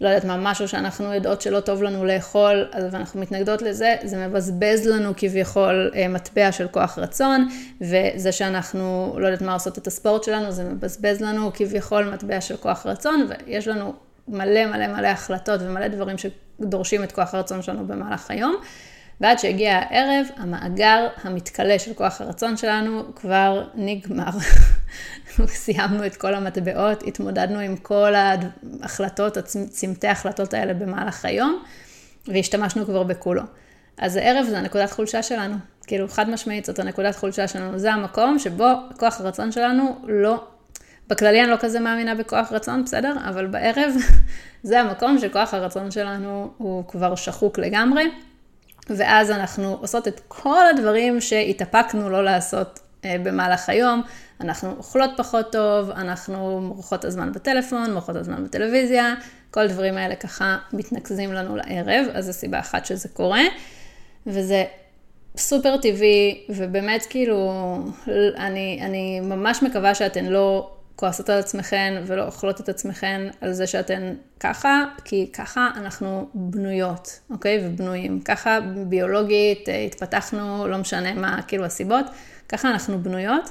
לא 0.00 0.08
יודעת 0.08 0.24
מה, 0.24 0.36
משהו 0.36 0.68
שאנחנו 0.68 1.14
יודעות 1.14 1.40
שלא 1.40 1.60
טוב 1.60 1.82
לנו 1.82 2.04
לאכול, 2.04 2.68
אז 2.72 2.94
אנחנו 2.94 3.20
מתנגדות 3.20 3.62
לזה, 3.62 3.96
זה 4.04 4.26
מבזבז 4.26 4.86
לנו 4.86 5.12
כביכול 5.16 5.90
אה, 5.94 6.08
מטבע 6.08 6.52
של 6.52 6.68
כוח 6.68 6.98
רצון, 6.98 7.48
וזה 7.80 8.32
שאנחנו, 8.32 9.16
לא 9.18 9.26
יודעת 9.26 9.42
מה, 9.42 9.52
עושות 9.52 9.78
את 9.78 9.86
הספורט 9.86 10.24
שלנו, 10.24 10.50
זה 10.50 10.64
מבזבז 10.64 11.20
לנו 11.20 11.50
כביכול 11.54 12.04
מטבע 12.04 12.40
של 12.40 12.56
כוח 12.56 12.86
רצון, 12.86 13.28
ויש 13.28 13.68
לנו 13.68 13.92
מלא 14.28 14.66
מלא 14.66 14.86
מלא 14.86 15.06
החלטות 15.06 15.60
ומלא 15.62 15.88
דברים 15.88 16.16
שדורשים 16.18 17.04
את 17.04 17.12
כוח 17.12 17.34
הרצון 17.34 17.62
שלנו 17.62 17.86
במהלך 17.86 18.30
היום. 18.30 18.56
ועד 19.20 19.38
שהגיע 19.38 19.76
הערב, 19.76 20.26
המאגר 20.36 21.06
המתכלה 21.22 21.78
של 21.78 21.94
כוח 21.94 22.20
הרצון 22.20 22.56
שלנו 22.56 23.02
כבר 23.14 23.64
נגמר. 23.74 24.30
סיימנו 25.46 26.06
את 26.06 26.16
כל 26.16 26.34
המטבעות, 26.34 27.02
התמודדנו 27.06 27.58
עם 27.58 27.76
כל 27.76 28.12
ההחלטות, 28.14 29.38
צמתי 29.70 30.06
ההחלטות 30.06 30.54
האלה 30.54 30.74
במהלך 30.74 31.24
היום, 31.24 31.62
והשתמשנו 32.28 32.84
כבר 32.86 33.02
בכולו. 33.02 33.42
אז 33.98 34.16
הערב 34.16 34.46
זה 34.48 34.58
הנקודת 34.58 34.90
חולשה 34.90 35.22
שלנו. 35.22 35.54
כאילו, 35.86 36.08
חד 36.08 36.30
משמעית, 36.30 36.64
זאת 36.64 36.78
הנקודת 36.78 37.16
חולשה 37.16 37.48
שלנו. 37.48 37.78
זה 37.78 37.92
המקום 37.92 38.38
שבו 38.38 38.68
כוח 38.98 39.20
הרצון 39.20 39.52
שלנו 39.52 39.98
לא... 40.04 40.44
בכללי 41.08 41.42
אני 41.42 41.50
לא 41.50 41.56
כזה 41.60 41.80
מאמינה 41.80 42.14
בכוח 42.14 42.52
רצון, 42.52 42.84
בסדר? 42.84 43.14
אבל 43.28 43.46
בערב 43.46 43.94
זה 44.62 44.80
המקום 44.80 45.18
שכוח 45.18 45.54
הרצון 45.54 45.90
שלנו 45.90 46.50
הוא 46.58 46.84
כבר 46.88 47.14
שחוק 47.14 47.58
לגמרי. 47.58 48.04
ואז 48.90 49.30
אנחנו 49.30 49.76
עושות 49.80 50.08
את 50.08 50.20
כל 50.28 50.66
הדברים 50.66 51.20
שהתאפקנו 51.20 52.10
לא 52.10 52.24
לעשות 52.24 52.80
במהלך 53.04 53.68
היום. 53.68 54.02
אנחנו 54.40 54.74
אוכלות 54.76 55.10
פחות 55.16 55.52
טוב, 55.52 55.90
אנחנו 55.90 56.60
מורחות 56.60 57.04
הזמן 57.04 57.32
בטלפון, 57.32 57.92
מורחות 57.92 58.16
הזמן 58.16 58.44
בטלוויזיה, 58.44 59.14
כל 59.50 59.60
הדברים 59.60 59.96
האלה 59.96 60.14
ככה 60.14 60.56
מתנקזים 60.72 61.32
לנו 61.32 61.56
לערב, 61.56 62.06
אז 62.12 62.26
זו 62.26 62.32
סיבה 62.32 62.58
אחת 62.58 62.86
שזה 62.86 63.08
קורה, 63.08 63.42
וזה 64.26 64.64
סופר 65.36 65.76
טבעי, 65.76 66.44
ובאמת 66.48 67.06
כאילו, 67.10 67.52
אני, 68.36 68.80
אני 68.82 69.20
ממש 69.20 69.62
מקווה 69.62 69.94
שאתן 69.94 70.24
לא 70.24 70.70
כועסות 70.98 71.30
על 71.30 71.38
עצמכן 71.38 72.02
ולא 72.06 72.26
אוכלות 72.26 72.60
את 72.60 72.68
עצמכן 72.68 73.28
על 73.40 73.52
זה 73.52 73.66
שאתן 73.66 74.14
ככה, 74.40 74.84
כי 75.04 75.30
ככה 75.32 75.70
אנחנו 75.76 76.28
בנויות, 76.34 77.20
אוקיי? 77.30 77.60
ובנויים. 77.64 78.20
ככה 78.20 78.58
ביולוגית 78.86 79.68
אה, 79.68 79.84
התפתחנו, 79.84 80.68
לא 80.68 80.78
משנה 80.78 81.14
מה 81.14 81.42
כאילו 81.48 81.64
הסיבות, 81.64 82.06
ככה 82.48 82.70
אנחנו 82.70 83.02
בנויות, 83.02 83.50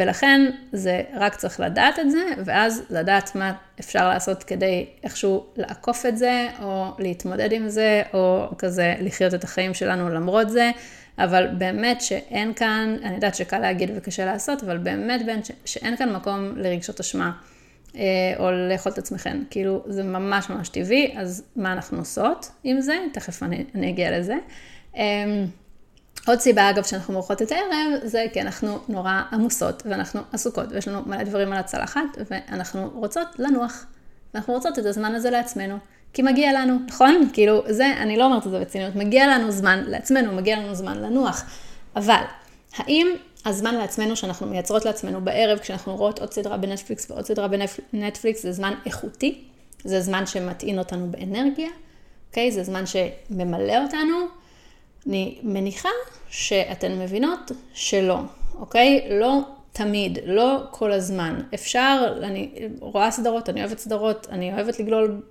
ולכן 0.00 0.50
זה 0.72 1.02
רק 1.14 1.34
צריך 1.34 1.60
לדעת 1.60 1.98
את 1.98 2.10
זה, 2.10 2.24
ואז 2.44 2.82
לדעת 2.90 3.34
מה 3.34 3.52
אפשר 3.80 4.08
לעשות 4.08 4.42
כדי 4.42 4.86
איכשהו 5.04 5.46
לעקוף 5.56 6.06
את 6.06 6.18
זה, 6.18 6.48
או 6.62 6.86
להתמודד 6.98 7.52
עם 7.52 7.68
זה, 7.68 8.02
או 8.14 8.48
כזה 8.58 8.94
לחיות 9.00 9.34
את 9.34 9.44
החיים 9.44 9.74
שלנו 9.74 10.08
למרות 10.08 10.50
זה. 10.50 10.70
אבל 11.18 11.48
באמת 11.58 12.00
שאין 12.00 12.54
כאן, 12.54 12.96
אני 13.02 13.14
יודעת 13.14 13.34
שקל 13.34 13.58
להגיד 13.58 13.90
וקשה 13.96 14.24
לעשות, 14.24 14.62
אבל 14.62 14.78
באמת 14.78 15.26
באמת 15.26 15.50
שאין 15.64 15.96
כאן 15.96 16.12
מקום 16.12 16.52
לרגשות 16.56 17.00
אשמה, 17.00 17.32
אה, 17.96 18.02
או 18.38 18.50
לאכול 18.50 18.92
את 18.92 18.98
עצמכם. 18.98 19.42
כאילו, 19.50 19.84
זה 19.86 20.02
ממש 20.02 20.50
ממש 20.50 20.68
טבעי, 20.68 21.14
אז 21.16 21.44
מה 21.56 21.72
אנחנו 21.72 21.98
עושות 21.98 22.50
עם 22.64 22.80
זה? 22.80 22.96
תכף 23.12 23.42
אני, 23.42 23.64
אני 23.74 23.90
אגיע 23.90 24.18
לזה. 24.18 24.34
אמ, 24.96 25.46
עוד 26.28 26.40
סיבה, 26.40 26.70
אגב, 26.70 26.84
שאנחנו 26.84 27.14
מורחות 27.14 27.42
את 27.42 27.52
הערב, 27.52 28.00
זה 28.04 28.26
כי 28.32 28.40
אנחנו 28.40 28.78
נורא 28.88 29.22
עמוסות, 29.32 29.82
ואנחנו 29.86 30.20
עסוקות, 30.32 30.66
ויש 30.70 30.88
לנו 30.88 31.02
מלא 31.06 31.22
דברים 31.22 31.52
על 31.52 31.58
הצלחת, 31.58 32.00
ואנחנו 32.30 32.90
רוצות 32.94 33.28
לנוח, 33.38 33.86
ואנחנו 34.34 34.54
רוצות 34.54 34.78
את 34.78 34.84
הזמן 34.86 35.14
הזה 35.14 35.30
לעצמנו. 35.30 35.78
כי 36.12 36.22
מגיע 36.22 36.52
לנו, 36.52 36.78
נכון? 36.86 37.28
כאילו, 37.32 37.62
זה, 37.68 37.86
אני 37.96 38.16
לא 38.16 38.24
אומרת 38.24 38.46
את 38.46 38.50
זה 38.50 38.60
בציניות, 38.60 38.96
מגיע 38.96 39.26
לנו 39.26 39.50
זמן 39.50 39.84
לעצמנו, 39.86 40.32
מגיע 40.32 40.58
לנו 40.58 40.74
זמן 40.74 40.98
לנוח. 40.98 41.44
אבל, 41.96 42.22
האם 42.76 43.08
הזמן 43.46 43.74
לעצמנו 43.74 44.16
שאנחנו 44.16 44.46
מייצרות 44.46 44.84
לעצמנו 44.84 45.20
בערב, 45.20 45.58
כשאנחנו 45.58 45.96
רואות 45.96 46.18
עוד 46.18 46.32
סדרה 46.32 46.56
בנטפליקס 46.56 47.10
ועוד 47.10 47.24
סדרה 47.24 47.48
בנטפליקס, 47.92 48.42
זה 48.42 48.52
זמן 48.52 48.74
איכותי? 48.86 49.44
זה 49.84 50.00
זמן 50.00 50.26
שמטעין 50.26 50.78
אותנו 50.78 51.10
באנרגיה? 51.10 51.68
אוקיי? 52.28 52.52
זה 52.52 52.62
זמן 52.62 52.84
שממלא 52.86 53.82
אותנו? 53.84 54.37
אני 55.06 55.38
מניחה 55.42 55.88
שאתן 56.30 56.98
מבינות 56.98 57.52
שלא, 57.72 58.18
אוקיי? 58.58 59.06
לא 59.10 59.40
תמיד, 59.72 60.18
לא 60.24 60.58
כל 60.70 60.92
הזמן. 60.92 61.40
אפשר, 61.54 62.18
אני 62.22 62.50
רואה 62.80 63.10
סדרות, 63.10 63.48
אני 63.48 63.60
אוהבת 63.60 63.78
סדרות, 63.78 64.26
אני 64.30 64.54
אוהבת 64.54 64.80
לגלול 64.80 65.22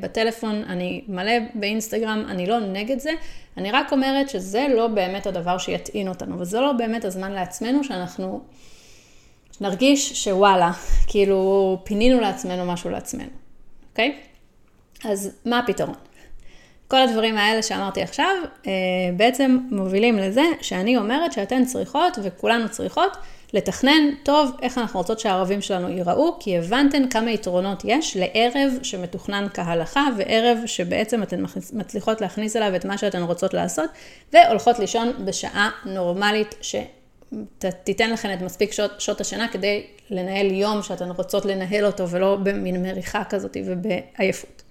בטלפון, 0.00 0.54
אני 0.54 1.04
מלא 1.08 1.32
באינסטגרם, 1.54 2.24
אני 2.28 2.46
לא 2.46 2.60
נגד 2.60 2.98
זה, 2.98 3.10
אני 3.56 3.70
רק 3.70 3.92
אומרת 3.92 4.28
שזה 4.28 4.66
לא 4.74 4.86
באמת 4.86 5.26
הדבר 5.26 5.58
שיטעין 5.58 6.08
אותנו, 6.08 6.40
וזה 6.40 6.60
לא 6.60 6.72
באמת 6.72 7.04
הזמן 7.04 7.32
לעצמנו 7.32 7.84
שאנחנו 7.84 8.40
נרגיש 9.60 10.24
שוואלה, 10.24 10.72
כאילו 11.06 11.78
פינינו 11.84 12.20
לעצמנו 12.20 12.72
משהו 12.72 12.90
לעצמנו, 12.90 13.30
אוקיי? 13.90 14.18
אז 15.04 15.30
מה 15.44 15.58
הפתרון? 15.58 15.94
כל 16.92 17.00
הדברים 17.00 17.38
האלה 17.38 17.62
שאמרתי 17.62 18.02
עכשיו, 18.02 18.36
אה, 18.66 18.72
בעצם 19.16 19.58
מובילים 19.70 20.18
לזה 20.18 20.42
שאני 20.60 20.96
אומרת 20.96 21.32
שאתן 21.32 21.64
צריכות, 21.64 22.18
וכולנו 22.22 22.68
צריכות, 22.68 23.16
לתכנן 23.52 24.02
טוב 24.22 24.50
איך 24.62 24.78
אנחנו 24.78 25.00
רוצות 25.00 25.20
שהערבים 25.20 25.60
שלנו 25.60 25.88
ייראו, 25.88 26.36
כי 26.40 26.58
הבנתן 26.58 27.08
כמה 27.08 27.30
יתרונות 27.30 27.82
יש 27.84 28.16
לערב 28.16 28.72
שמתוכנן 28.82 29.46
כהלכה, 29.54 30.06
וערב 30.16 30.58
שבעצם 30.66 31.22
אתן 31.22 31.44
מצליחות 31.72 32.20
להכניס 32.20 32.56
אליו 32.56 32.76
את 32.76 32.84
מה 32.84 32.98
שאתן 32.98 33.22
רוצות 33.22 33.54
לעשות, 33.54 33.90
והולכות 34.32 34.78
לישון 34.78 35.12
בשעה 35.24 35.70
נורמלית 35.84 36.54
שתיתן 36.62 38.10
לכן 38.10 38.34
את 38.34 38.42
מספיק 38.42 38.72
שעות, 38.72 39.00
שעות 39.00 39.20
השינה 39.20 39.48
כדי 39.48 39.86
לנהל 40.10 40.46
יום 40.50 40.82
שאתן 40.82 41.10
רוצות 41.10 41.44
לנהל 41.44 41.86
אותו, 41.86 42.08
ולא 42.08 42.36
במין 42.42 42.82
מריחה 42.82 43.24
כזאת 43.24 43.56
ובעייפות. 43.66 44.62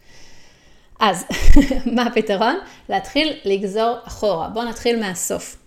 אז, 1.02 1.26
מה 1.96 2.04
הפתרון? 2.04 2.60
להתחיל 2.90 3.34
לגזור 3.46 3.96
אחורה. 4.08 4.50
בואו 4.50 4.66
נתחיל 4.66 5.00
מהסוף. 5.00 5.58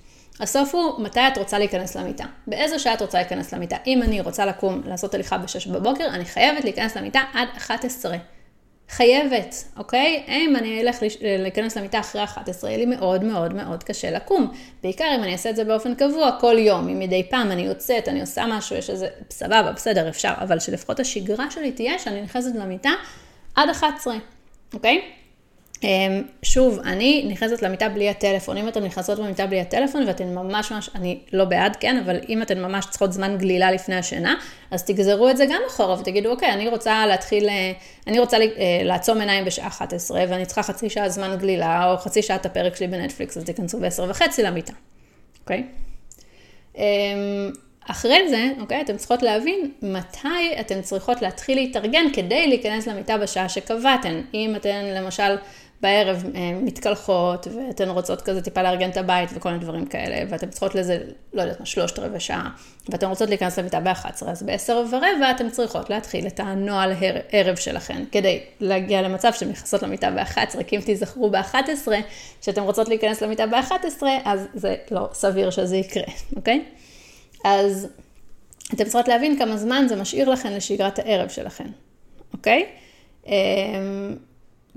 הסוף 0.40 0.74
הוא 0.74 1.00
מתי 1.00 1.20
את 1.20 1.38
רוצה 1.38 1.58
להיכנס 1.58 1.96
למיטה. 1.96 2.24
באיזו 2.46 2.80
שעה 2.80 2.94
את 2.94 3.02
רוצה 3.02 3.18
להיכנס 3.18 3.52
למיטה. 3.52 3.76
אם 3.86 4.02
אני 4.02 4.20
רוצה 4.20 4.46
לקום, 4.46 4.82
לעשות 4.84 5.14
הליכה 5.14 5.38
ב-6 5.38 5.72
בבוקר, 5.72 6.06
אני 6.06 6.24
חייבת 6.24 6.64
להיכנס 6.64 6.96
למיטה 6.96 7.20
עד 7.34 7.48
11. 7.56 8.16
חייבת, 8.88 9.64
אוקיי? 9.76 10.24
אם 10.28 10.56
אני 10.56 10.80
אלך 10.80 10.96
להיכנס 11.20 11.76
למיטה 11.76 12.00
אחרי 12.00 12.24
11, 12.24 12.70
יהיה 12.70 12.78
לי 12.78 12.86
מאוד 12.86 13.24
מאוד 13.24 13.54
מאוד 13.54 13.84
קשה 13.84 14.10
לקום. 14.10 14.52
בעיקר 14.82 15.12
אם 15.16 15.22
אני 15.22 15.32
אעשה 15.32 15.50
את 15.50 15.56
זה 15.56 15.64
באופן 15.64 15.94
קבוע, 15.94 16.30
כל 16.40 16.56
יום, 16.58 16.88
אם 16.88 16.98
מדי 16.98 17.26
פעם 17.30 17.50
אני 17.50 17.62
יוצאת, 17.62 18.08
אני 18.08 18.20
עושה 18.20 18.46
משהו, 18.46 18.76
יש 18.76 18.90
איזה, 18.90 19.08
סבבה, 19.30 19.72
בסדר, 19.72 20.08
אפשר, 20.08 20.32
אבל 20.38 20.58
שלפחות 20.58 21.00
השגרה 21.00 21.50
שלי 21.50 21.72
תהיה 21.72 21.98
שאני 21.98 22.22
נכנסת 22.22 22.54
למיטה 22.54 22.90
עד 23.54 23.68
11, 23.68 24.14
אוקיי? 24.74 25.02
אמ, 25.82 26.22
שוב, 26.42 26.78
אני 26.84 27.26
נכנסת 27.28 27.62
למיטה 27.62 27.88
בלי 27.88 28.08
הטלפון. 28.08 28.56
אם 28.56 28.68
אתן 28.68 28.84
נכנסות 28.84 29.18
למיטה 29.18 29.46
בלי 29.46 29.60
הטלפון 29.60 30.04
ואתן 30.06 30.34
ממש 30.34 30.72
ממש, 30.72 30.90
אני 30.94 31.18
לא 31.32 31.44
בעד, 31.44 31.76
כן, 31.80 31.98
אבל 32.04 32.20
אם 32.28 32.42
אתן 32.42 32.62
ממש 32.62 32.86
צריכות 32.90 33.12
זמן 33.12 33.38
גלילה 33.38 33.70
לפני 33.70 33.94
השינה, 33.94 34.34
אז 34.70 34.84
תגזרו 34.84 35.30
את 35.30 35.36
זה 35.36 35.46
גם 35.46 35.60
אחורה 35.68 36.00
ותגידו, 36.00 36.30
אוקיי, 36.30 36.52
אני 36.52 36.68
רוצה 36.68 37.06
להתחיל, 37.06 37.48
אה, 37.48 37.72
אני 38.06 38.18
רוצה 38.18 38.36
אה, 38.36 38.80
לעצום 38.84 39.20
עיניים 39.20 39.44
בשעה 39.44 39.66
11 39.66 40.24
ואני 40.28 40.46
צריכה 40.46 40.62
חצי 40.62 40.90
שעה 40.90 41.08
זמן 41.08 41.36
גלילה, 41.38 41.92
או 41.92 41.98
חצי 41.98 42.22
שעה 42.22 42.36
את 42.36 42.46
הפרק 42.46 42.76
שלי 42.76 42.86
בנטפליקס, 42.86 43.36
אז 43.36 43.44
תיכנסו 43.44 43.80
ב-10 43.80 44.02
וחצי 44.08 44.42
למיטה, 44.42 44.72
אוקיי? 45.40 45.64
אמ, 46.76 46.82
אחרי 47.90 48.28
זה, 48.28 48.48
אוקיי, 48.60 48.80
אתן 48.80 48.96
צריכות 48.96 49.22
להבין 49.22 49.70
מתי 49.82 50.60
אתן 50.60 50.82
צריכות 50.82 51.22
להתחיל 51.22 51.58
להתארגן 51.58 52.04
כדי 52.12 52.46
להיכנס 52.46 52.86
למיטה 52.86 53.18
בשעה 53.18 53.48
שקבעתן. 53.48 54.20
אם 54.34 54.56
אתן 54.56 54.84
למשל 54.84 55.36
בערב 55.84 56.24
אה, 56.34 56.52
מתקלחות, 56.62 57.46
ואתן 57.46 57.88
רוצות 57.88 58.22
כזה 58.22 58.42
טיפה 58.42 58.62
לארגן 58.62 58.90
את 58.90 58.96
הבית 58.96 59.30
וכל 59.34 59.50
מיני 59.50 59.62
דברים 59.62 59.86
כאלה, 59.86 60.16
ואתן 60.28 60.50
צריכות 60.50 60.74
לזה, 60.74 60.98
לא 61.32 61.42
יודעת 61.42 61.60
מה, 61.60 61.66
שלושת 61.66 61.98
רבעי 61.98 62.20
שעה, 62.20 62.50
ואתן 62.88 63.06
רוצות 63.06 63.28
להיכנס 63.28 63.58
למיטה 63.58 63.80
ב-11, 63.80 64.26
אז 64.26 64.42
ב-10 64.42 64.72
ורבע 64.72 65.30
אתן 65.30 65.50
צריכות 65.50 65.90
להתחיל 65.90 66.26
את 66.26 66.40
הנוהל 66.40 66.92
ערב 67.30 67.56
שלכן, 67.56 68.04
כדי 68.12 68.40
להגיע 68.60 69.02
למצב 69.02 69.32
שאתן 69.32 69.48
נכנסות 69.48 69.82
למיטה 69.82 70.10
ב-11, 70.10 70.64
כי 70.66 70.76
אם 70.76 70.80
תיזכרו 70.80 71.30
ב-11, 71.30 71.88
שאתן 72.40 72.62
רוצות 72.62 72.88
להיכנס 72.88 73.22
למיטה 73.22 73.46
ב-11, 73.46 74.02
אז 74.24 74.46
זה 74.54 74.74
לא 74.90 75.08
סביר 75.12 75.50
שזה 75.50 75.76
יקרה, 75.76 76.04
אוקיי? 76.36 76.64
אז 77.44 77.88
אתן 78.74 78.84
צריכות 78.84 79.08
להבין 79.08 79.38
כמה 79.38 79.56
זמן 79.56 79.86
זה 79.88 79.96
משאיר 79.96 80.30
לכן 80.30 80.52
לשגרת 80.52 80.98
הערב 80.98 81.28
שלכן, 81.28 81.68
אוקיי? 82.32 82.66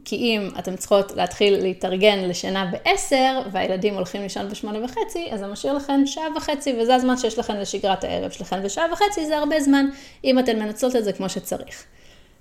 כי 0.10 0.16
אם 0.16 0.50
אתן 0.60 0.76
צריכות 0.76 1.12
להתחיל 1.16 1.62
להתארגן 1.62 2.20
לשינה 2.20 2.66
ב-10, 2.66 3.14
והילדים 3.52 3.94
הולכים 3.94 4.22
לישון 4.22 4.50
ב-8 4.50 4.68
וחצי, 4.84 5.28
אז 5.32 5.40
זה 5.40 5.48
משאיר 5.48 5.74
לכם 5.74 6.02
שעה 6.06 6.28
וחצי, 6.36 6.76
וזה 6.80 6.96
הזמן 6.96 7.18
שיש 7.18 7.40
לכם 7.40 7.54
לשגרת 7.56 8.04
הערב 8.04 8.32
שלכם, 8.32 8.60
ושעה 8.64 8.86
וחצי 8.94 9.26
זה 9.26 9.38
הרבה 9.38 9.60
זמן, 9.60 9.86
אם 10.24 10.40
אתן 10.40 10.60
מנצלות 10.60 10.96
את 10.96 11.04
זה 11.04 11.14
כמו 11.14 11.30
שצריך. 11.30 11.84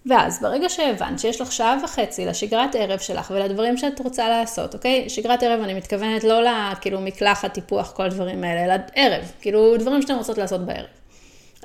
ואז 0.07 0.43
ברגע 0.43 0.69
שהבנת 0.69 1.19
שיש 1.19 1.41
לך 1.41 1.53
שעה 1.53 1.77
וחצי 1.85 2.27
לשגרת 2.27 2.75
ערב 2.75 2.99
שלך 2.99 3.33
ולדברים 3.35 3.77
שאת 3.77 4.01
רוצה 4.01 4.29
לעשות, 4.29 4.75
אוקיי? 4.75 5.09
שגרת 5.09 5.43
ערב 5.43 5.61
אני 5.63 5.75
מתכוונת 5.75 6.25
לא 6.25 6.41
לכאילו 6.43 7.01
מקלחת, 7.01 7.55
טיפוח, 7.55 7.93
כל 7.93 8.03
הדברים 8.03 8.45
האלה, 8.45 8.65
אלא 8.65 8.83
ערב, 8.95 9.33
כאילו 9.41 9.77
דברים 9.77 10.03
שאתן 10.03 10.15
רוצות 10.15 10.39
לעשות 10.39 10.61
בערב. 10.67 10.87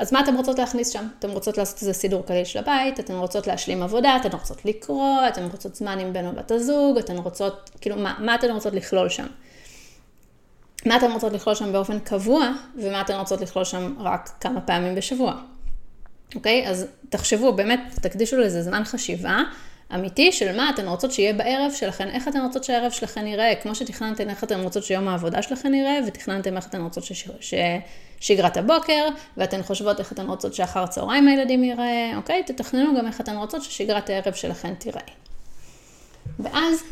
אז 0.01 0.13
מה 0.13 0.19
אתן 0.19 0.35
רוצות 0.35 0.59
להכניס 0.59 0.89
שם? 0.89 1.07
אתן 1.19 1.29
רוצות 1.29 1.57
לעשות 1.57 1.81
איזה 1.81 1.93
סידור 1.93 2.25
כללי 2.25 2.45
של 2.45 2.59
הבית, 2.59 2.99
אתן 2.99 3.13
רוצות 3.13 3.47
להשלים 3.47 3.83
עבודה, 3.83 4.17
אתן 4.21 4.29
רוצות 4.31 4.65
לקרוא, 4.65 5.27
אתן 5.27 5.47
רוצות 5.51 5.75
זמן 5.75 5.99
עם 5.99 6.13
בן 6.13 6.27
או 6.27 6.31
בת 6.31 6.51
הזוג, 6.51 6.97
אתן 6.97 7.17
רוצות, 7.17 7.69
כאילו, 7.81 7.95
מה, 7.95 8.15
מה 8.19 8.35
אתן 8.35 8.51
רוצות 8.51 8.73
לכלול 8.73 9.09
שם? 9.09 9.27
מה 10.85 10.97
אתן 10.97 11.11
רוצות 11.11 11.33
לכלול 11.33 11.55
שם 11.55 11.71
באופן 11.71 11.99
קבוע, 11.99 12.51
ומה 12.75 13.01
אתן 13.01 13.15
רוצות 13.15 13.41
לכלול 13.41 13.65
שם 13.65 13.95
רק 13.99 14.29
כמה 14.39 14.61
פעמים 14.61 14.95
בשבוע. 14.95 15.33
אוקיי? 16.35 16.67
אז 16.67 16.85
תחשבו, 17.09 17.53
באמת, 17.53 17.79
תקדישו 18.01 18.37
לזה 18.37 18.61
זמן 18.61 18.83
חשיבה. 18.83 19.37
אמיתי 19.95 20.31
של 20.31 20.55
מה 20.55 20.69
אתן 20.69 20.87
רוצות 20.87 21.11
שיהיה 21.11 21.33
בערב 21.33 21.71
שלכן, 21.71 22.09
איך 22.09 22.27
אתן 22.27 22.41
רוצות 22.41 22.63
שהערב 22.63 22.91
שלכן 22.91 23.27
ייראה, 23.27 23.53
כמו 23.61 23.75
שתכננתן 23.75 24.29
איך 24.29 24.43
אתן 24.43 24.59
רוצות 24.59 24.83
שיום 24.83 25.07
העבודה 25.07 25.41
שלכן 25.41 25.73
ייראה, 25.73 25.99
ותכננתם 26.07 26.57
איך 26.57 26.67
אתן 26.67 26.81
רוצות 26.81 27.03
ששגרת 27.39 28.57
הבוקר, 28.57 29.07
ואתן 29.37 29.63
חושבות 29.63 29.99
איך 29.99 30.11
אתן 30.11 30.27
רוצות 30.27 30.53
שאחר 30.53 30.87
צהריים 30.87 31.27
הילדים 31.27 31.63
ייראה, 31.63 32.11
אוקיי? 32.15 32.43
תתכננו 32.43 32.97
גם 32.97 33.07
איך 33.07 33.21
אתן 33.21 33.35
רוצות 33.35 33.63
ששגרת 33.63 34.09
הערב 34.09 34.33
שלכן 34.33 34.73
תיראה. 34.75 35.01
ואז 36.39 36.83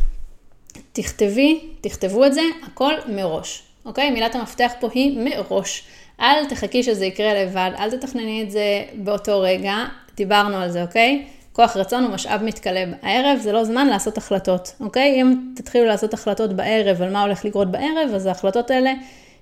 תכתבי, 0.93 1.59
תכתבו 1.81 2.25
את 2.25 2.33
זה, 2.33 2.41
הכל 2.63 2.93
מראש, 3.07 3.63
אוקיי? 3.85 4.11
מילת 4.11 4.35
המפתח 4.35 4.71
פה 4.79 4.89
היא 4.93 5.19
מראש. 5.19 5.83
אל 6.21 6.45
תחכי 6.45 6.83
שזה 6.83 7.05
יקרה 7.05 7.43
לבד, 7.43 7.71
אל 7.79 7.91
תתכנני 7.91 8.43
את 8.43 8.51
זה 8.51 8.83
באותו 8.93 9.41
רגע, 9.41 9.75
דיברנו 10.15 10.57
על 10.57 10.71
זה, 10.71 10.81
אוקיי? 10.81 11.25
כוח 11.59 11.77
רצון 11.77 12.03
הוא 12.03 12.13
משאב 12.13 12.43
מתכלה 12.43 12.85
בערב, 12.85 13.39
זה 13.41 13.51
לא 13.51 13.63
זמן 13.63 13.87
לעשות 13.87 14.17
החלטות, 14.17 14.75
אוקיי? 14.79 15.21
אם 15.21 15.35
תתחילו 15.55 15.85
לעשות 15.85 16.13
החלטות 16.13 16.53
בערב 16.53 17.01
על 17.01 17.13
מה 17.13 17.21
הולך 17.21 17.45
לקרות 17.45 17.71
בערב, 17.71 18.09
אז 18.15 18.25
ההחלטות 18.25 18.71
האלה 18.71 18.93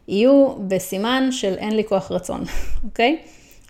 יהיו 0.07 0.55
בסימן 0.67 1.27
של 1.31 1.53
אין 1.57 1.75
לי 1.75 1.83
כוח 1.83 2.11
רצון, 2.11 2.43
אוקיי? 2.87 3.17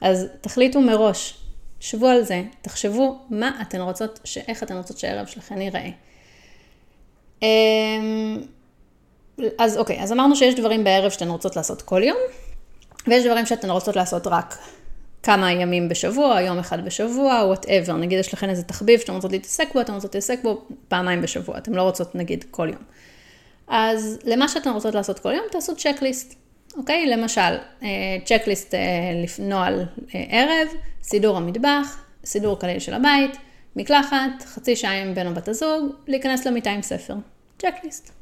אז 0.02 0.28
תחליטו 0.42 0.82
מראש, 0.82 1.38
שבו 1.80 2.08
על 2.08 2.24
זה, 2.24 2.44
תחשבו 2.62 3.20
מה 3.30 3.52
אתן 3.62 3.82
רוצות, 3.82 4.20
איך 4.48 4.64
אתן 4.64 4.78
רוצות 4.78 4.98
שהערב 4.98 5.26
שלכן 5.26 5.62
ייראה. 5.62 5.90
אמ, 7.42 8.42
אז 9.60 9.78
אוקיי, 9.78 10.02
אז 10.02 10.12
אמרנו 10.12 10.36
שיש 10.36 10.56
דברים 10.56 10.84
בערב 10.84 11.12
שאתן 11.12 11.30
רוצות 11.30 11.56
לעשות 11.56 11.82
כל 11.82 12.04
יום, 12.04 12.18
ויש 13.08 13.26
דברים 13.26 13.46
שאתן 13.46 13.70
רוצות 13.70 13.96
לעשות 13.96 14.28
רק 14.28 14.58
כמה 15.28 15.52
ימים 15.52 15.90
בשבוע, 15.90 16.42
יום 16.42 16.60
אחד 16.60 16.86
בשבוע, 16.86 17.44
whatever. 17.46 17.94
נגיד 17.94 18.20
יש 18.20 18.34
לכם 18.34 18.50
איזה 18.50 18.64
תחביב 18.64 19.00
שאתם 19.00 19.14
רוצות 19.14 19.32
להתעסק 19.32 19.74
בו, 19.74 19.82
אתן 19.82 19.94
רוצות 19.94 20.16
להתעסק 20.16 20.40
בו 20.44 20.62
פעמיים 20.88 21.22
בשבוע, 21.22 21.58
אתן 21.58 21.74
לא 21.74 21.82
רוצות 21.82 22.16
נגיד 22.16 22.46
כל 22.52 22.70
יום. 22.70 22.82
אז 23.68 24.20
למה 24.24 24.48
שאתן 24.48 24.70
רוצות 24.70 24.96
לעשות 24.96 25.20
כל 25.20 25.34
יום, 25.34 25.46
תעשו 25.52 25.76
checklist, 25.76 26.36
אוקיי? 26.78 27.06
למשל, 27.06 27.58
צ'קליסט 28.26 28.74
אה, 28.74 28.80
אה, 28.80 29.46
נוהל 29.46 29.86
אה, 30.16 30.26
ערב, 30.30 30.68
סידור 31.04 31.38
המטבח, 31.38 32.04
סידור 32.26 32.60
כליל 32.60 32.80
של 32.80 32.94
הבית, 32.94 33.38
מקלחת, 33.76 34.44
חצי 34.46 34.76
שעה 34.76 35.02
עם 35.02 35.14
בן 35.14 35.28
או 35.28 35.34
בת 35.34 35.48
הזוג, 35.48 35.94
להיכנס 36.08 36.48
למיטה 36.48 36.72
עם 36.72 36.82
ספר. 36.82 37.16
צ'קליסט. 37.60 38.17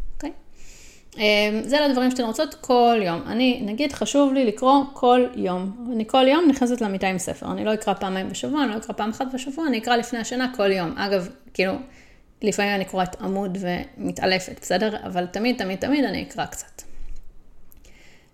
אמ, 1.17 1.62
זה 1.63 1.77
לדברים 1.79 2.12
שאתן 2.12 2.24
רוצות 2.24 2.53
כל 2.53 3.00
יום. 3.05 3.22
אני, 3.27 3.62
נגיד, 3.62 3.93
חשוב 3.93 4.34
לי 4.34 4.45
לקרוא 4.45 4.84
כל 4.93 5.27
יום. 5.36 5.88
אני 5.93 6.03
כל 6.07 6.25
יום 6.27 6.45
נכנסת 6.50 6.81
למיטה 6.81 7.07
עם 7.07 7.17
ספר. 7.17 7.51
אני 7.51 7.65
לא 7.65 7.74
אקרא 7.74 7.93
פעמיים 7.93 8.29
בשבוע, 8.29 8.63
אני 8.63 8.72
לא 8.72 8.77
אקרא 8.77 8.95
פעם 8.95 9.10
אחת 9.10 9.25
בשבוע, 9.34 9.67
אני 9.67 9.77
אקרא 9.77 9.95
לפני 9.95 10.19
השינה 10.19 10.51
כל 10.55 10.72
יום. 10.72 10.93
אגב, 10.98 11.29
כאילו, 11.53 11.74
לפעמים 12.41 12.75
אני 12.75 12.86
קוראת 12.86 13.22
עמוד 13.22 13.57
ומתעלפת, 13.62 14.60
בסדר? 14.62 14.98
אבל 15.05 15.25
תמיד, 15.25 15.57
תמיד, 15.57 15.79
תמיד 15.79 16.05
אני 16.05 16.24
אקרא 16.24 16.45
קצת. 16.45 16.81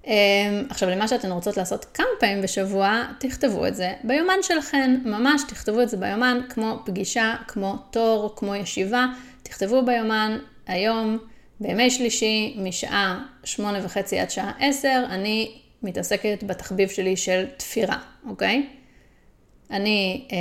אמ, 0.08 0.14
עכשיו, 0.70 0.90
למה 0.90 1.08
שאתן 1.08 1.32
רוצות 1.32 1.58
לעשות 1.58 1.86
כמה 1.86 2.08
פעמים 2.20 2.42
בשבוע, 2.42 3.04
תכתבו 3.20 3.68
את 3.68 3.76
זה 3.76 3.94
ביומן 4.04 4.38
שלכן. 4.42 5.00
ממש 5.06 5.42
תכתבו 5.48 5.82
את 5.82 5.90
זה 5.90 5.98
ביומן, 5.98 6.42
כמו 6.50 6.80
פגישה, 6.86 7.36
כמו 7.48 7.76
תור, 7.92 8.34
כמו 8.36 8.56
ישיבה. 8.56 9.06
תכתבו 9.44 9.86
ביומן, 9.86 10.38
היום. 10.68 11.31
בימי 11.62 11.92
שלישי, 11.92 12.56
משעה 12.58 13.26
שמונה 13.44 13.80
וחצי 13.86 14.20
עד 14.20 14.30
שעה 14.30 14.52
עשר, 14.60 15.04
אני 15.10 15.52
מתעסקת 15.84 16.44
בתחביב 16.44 16.90
שלי 16.90 17.18
של 17.18 17.46
תפירה, 17.58 17.98
אוקיי? 18.30 18.68
אני 19.72 20.28
אה, 20.32 20.38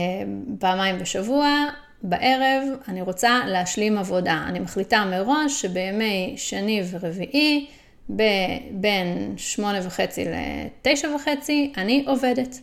פעמיים 0.59 0.99
בשבוע, 0.99 1.49
בערב, 2.03 2.63
אני 2.89 3.03
רוצה 3.03 3.41
להשלים 3.47 3.99
עבודה. 3.99 4.45
אני 4.49 4.59
מחליטה 4.59 5.05
מראש 5.05 5.63
שבימי 5.63 6.35
שני 6.37 6.83
ורביעי, 6.91 7.67
בין 8.71 9.35
שמונה 9.37 9.79
וחצי 9.83 10.25
לתשע 10.25 11.09
וחצי, 11.15 11.73
אני 11.77 12.05
עובדת? 12.07 12.61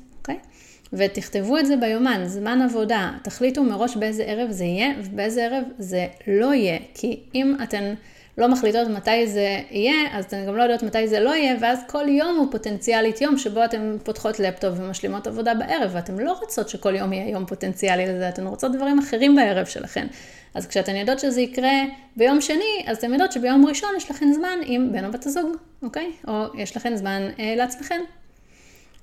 ותכתבו 0.93 1.57
את 1.57 1.65
זה 1.65 1.77
ביומן, 1.77 2.21
זמן 2.25 2.61
עבודה. 2.61 3.11
תחליטו 3.23 3.63
מראש 3.63 3.95
באיזה 3.95 4.23
ערב 4.23 4.51
זה 4.51 4.63
יהיה 4.63 4.89
ובאיזה 5.03 5.45
ערב 5.45 5.63
זה 5.79 6.07
לא 6.27 6.53
יהיה. 6.53 6.77
כי 6.93 7.19
אם 7.35 7.55
אתן... 7.63 7.93
לא 8.37 8.47
מחליטות 8.47 8.87
מתי 8.87 9.27
זה 9.27 9.59
יהיה, 9.71 10.17
אז 10.17 10.25
אתן 10.25 10.45
גם 10.45 10.55
לא 10.55 10.63
יודעות 10.63 10.83
מתי 10.83 11.07
זה 11.07 11.19
לא 11.19 11.35
יהיה, 11.35 11.55
ואז 11.61 11.79
כל 11.87 12.09
יום 12.09 12.37
הוא 12.37 12.51
פוטנציאלית 12.51 13.21
יום 13.21 13.37
שבו 13.37 13.65
אתן 13.65 13.97
פותחות 14.03 14.39
לפטופ 14.39 14.73
ומשלימות 14.77 15.27
עבודה 15.27 15.53
בערב, 15.53 15.91
ואתן 15.93 16.17
לא 16.17 16.31
רוצות 16.31 16.69
שכל 16.69 16.95
יום 16.95 17.13
יהיה 17.13 17.29
יום 17.29 17.45
פוטנציאלי 17.45 18.05
לזה, 18.05 18.29
אתן 18.29 18.47
רוצות 18.47 18.71
דברים 18.71 18.99
אחרים 18.99 19.35
בערב 19.35 19.65
שלכן. 19.65 20.07
אז 20.53 20.67
כשאתן 20.67 20.95
יודעות 20.95 21.19
שזה 21.19 21.41
יקרה 21.41 21.81
ביום 22.15 22.41
שני, 22.41 22.83
אז 22.85 22.97
אתן 22.97 23.11
יודעות 23.11 23.31
שביום 23.31 23.65
ראשון 23.65 23.89
יש 23.97 24.11
לכן 24.11 24.33
זמן 24.33 24.59
עם 24.65 24.91
בן 24.91 25.05
או 25.05 25.11
בת 25.11 25.25
הזוג, 25.25 25.55
אוקיי? 25.83 26.11
או 26.27 26.43
יש 26.57 26.77
לכן 26.77 26.95
זמן 26.95 27.29
אה, 27.39 27.53
לעצמכן. 27.57 28.01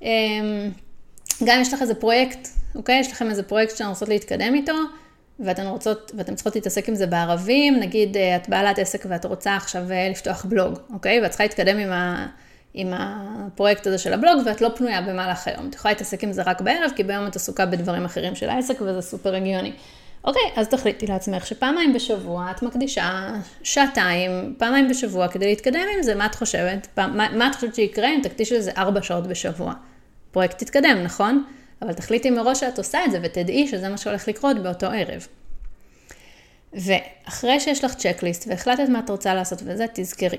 אה, 0.02 0.08
גם 1.44 1.60
יש 1.60 1.74
לך 1.74 1.82
איזה 1.82 1.94
פרויקט, 1.94 2.48
אוקיי? 2.74 3.00
יש 3.00 3.12
לכם 3.12 3.30
איזה 3.30 3.42
פרויקט 3.42 3.76
שאתן 3.76 3.88
רוצות 3.88 4.08
להתקדם 4.08 4.54
איתו. 4.54 4.72
ואתן 5.40 5.66
רוצות, 5.66 6.12
ואתן 6.14 6.34
צריכות 6.34 6.54
להתעסק 6.54 6.88
עם 6.88 6.94
זה 6.94 7.06
בערבים, 7.06 7.80
נגיד 7.80 8.16
אה, 8.16 8.36
את 8.36 8.48
בעלת 8.48 8.78
עסק 8.78 9.04
ואת 9.08 9.24
רוצה 9.24 9.56
עכשיו 9.56 9.90
אה, 9.90 10.08
לפתוח 10.10 10.44
בלוג, 10.44 10.78
אוקיי? 10.92 11.20
ואת 11.20 11.30
צריכה 11.30 11.44
להתקדם 11.44 11.78
עם, 11.78 11.92
ה, 11.92 12.26
עם 12.74 12.92
הפרויקט 12.92 13.86
הזה 13.86 13.98
של 13.98 14.12
הבלוג, 14.12 14.42
ואת 14.46 14.60
לא 14.60 14.68
פנויה 14.76 15.02
במהלך 15.02 15.48
היום. 15.48 15.68
את 15.68 15.74
יכולה 15.74 15.92
להתעסק 15.94 16.24
עם 16.24 16.32
זה 16.32 16.42
רק 16.42 16.60
בערב, 16.60 16.90
כי 16.96 17.02
ביום 17.02 17.26
את 17.26 17.36
עסוקה 17.36 17.66
בדברים 17.66 18.04
אחרים 18.04 18.34
של 18.34 18.48
העסק, 18.48 18.80
וזה 18.80 19.00
סופר 19.00 19.34
הגיוני. 19.34 19.72
אוקיי, 20.24 20.42
אז 20.56 20.68
תחליטי 20.68 21.06
לעצמך 21.06 21.46
שפעמיים 21.46 21.92
בשבוע 21.92 22.50
את 22.50 22.62
מקדישה 22.62 23.30
שעתיים, 23.62 24.54
פעמיים 24.58 24.88
בשבוע 24.88 25.28
כדי 25.28 25.46
להתקדם 25.46 25.86
עם 25.96 26.02
זה, 26.02 26.14
מה 26.14 26.26
את 26.26 26.34
חושבת? 26.34 26.86
פעם, 26.94 27.16
מה, 27.16 27.28
מה 27.32 27.48
את 27.48 27.54
חושבת 27.54 27.74
שיקרה 27.74 28.08
אם 28.08 28.20
תקדישי 28.22 28.54
לזה 28.54 28.70
ארבע 28.76 29.02
שעות 29.02 29.26
בשבוע? 29.26 29.72
פרויקט 30.34 30.62
יתקדם, 30.62 31.02
נכון? 31.04 31.44
אבל 31.82 31.92
תחליטי 31.92 32.30
מראש 32.30 32.60
שאת 32.60 32.78
עושה 32.78 33.04
את 33.04 33.10
זה 33.10 33.18
ותדעי 33.22 33.68
שזה 33.68 33.88
מה 33.88 33.98
שהולך 33.98 34.28
לקרות 34.28 34.62
באותו 34.62 34.86
ערב. 34.86 35.26
ואחרי 36.72 37.60
שיש 37.60 37.84
לך 37.84 37.94
צ'קליסט 37.94 38.48
והחלטת 38.48 38.88
מה 38.88 38.98
את 38.98 39.10
רוצה 39.10 39.34
לעשות 39.34 39.62
וזה, 39.64 39.86
תזכרי 39.94 40.36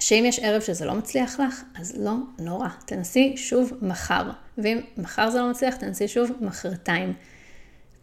שאם 0.00 0.24
יש 0.26 0.38
ערב 0.38 0.62
שזה 0.62 0.84
לא 0.84 0.94
מצליח 0.94 1.40
לך, 1.40 1.62
אז 1.80 1.94
לא 1.98 2.12
נורא. 2.38 2.68
תנסי 2.86 3.34
שוב 3.36 3.72
מחר. 3.82 4.22
ואם 4.58 4.80
מחר 4.96 5.30
זה 5.30 5.38
לא 5.38 5.50
מצליח, 5.50 5.76
תנסי 5.76 6.08
שוב 6.08 6.30
מחרתיים. 6.40 7.12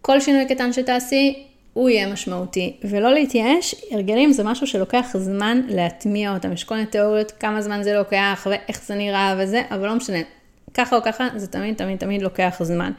כל 0.01 0.19
שינוי 0.19 0.45
קטן 0.45 0.73
שתעשי, 0.73 1.47
הוא 1.73 1.89
יהיה 1.89 2.13
משמעותי. 2.13 2.77
ולא 2.83 3.13
להתייאש, 3.13 3.75
הרגלים 3.91 4.31
זה 4.31 4.43
משהו 4.43 4.67
שלוקח 4.67 5.17
זמן 5.17 5.61
להטמיע 5.67 6.33
אותם. 6.33 6.53
יש 6.53 6.63
כל 6.63 6.75
מיני 6.75 6.87
תיאוריות, 6.87 7.31
כמה 7.31 7.61
זמן 7.61 7.83
זה 7.83 7.93
לוקח 7.93 8.47
ואיך 8.49 8.83
זה 8.85 8.95
נראה 8.95 9.35
וזה, 9.39 9.61
אבל 9.69 9.87
לא 9.87 9.95
משנה. 9.95 10.36
ככה 10.73 10.95
או 10.95 11.01
ככה, 11.03 11.27
זה 11.35 11.47
תמיד 11.47 11.75
תמיד 11.75 11.97
תמיד 11.97 12.21
לוקח 12.21 12.55
זמן. 12.61 12.91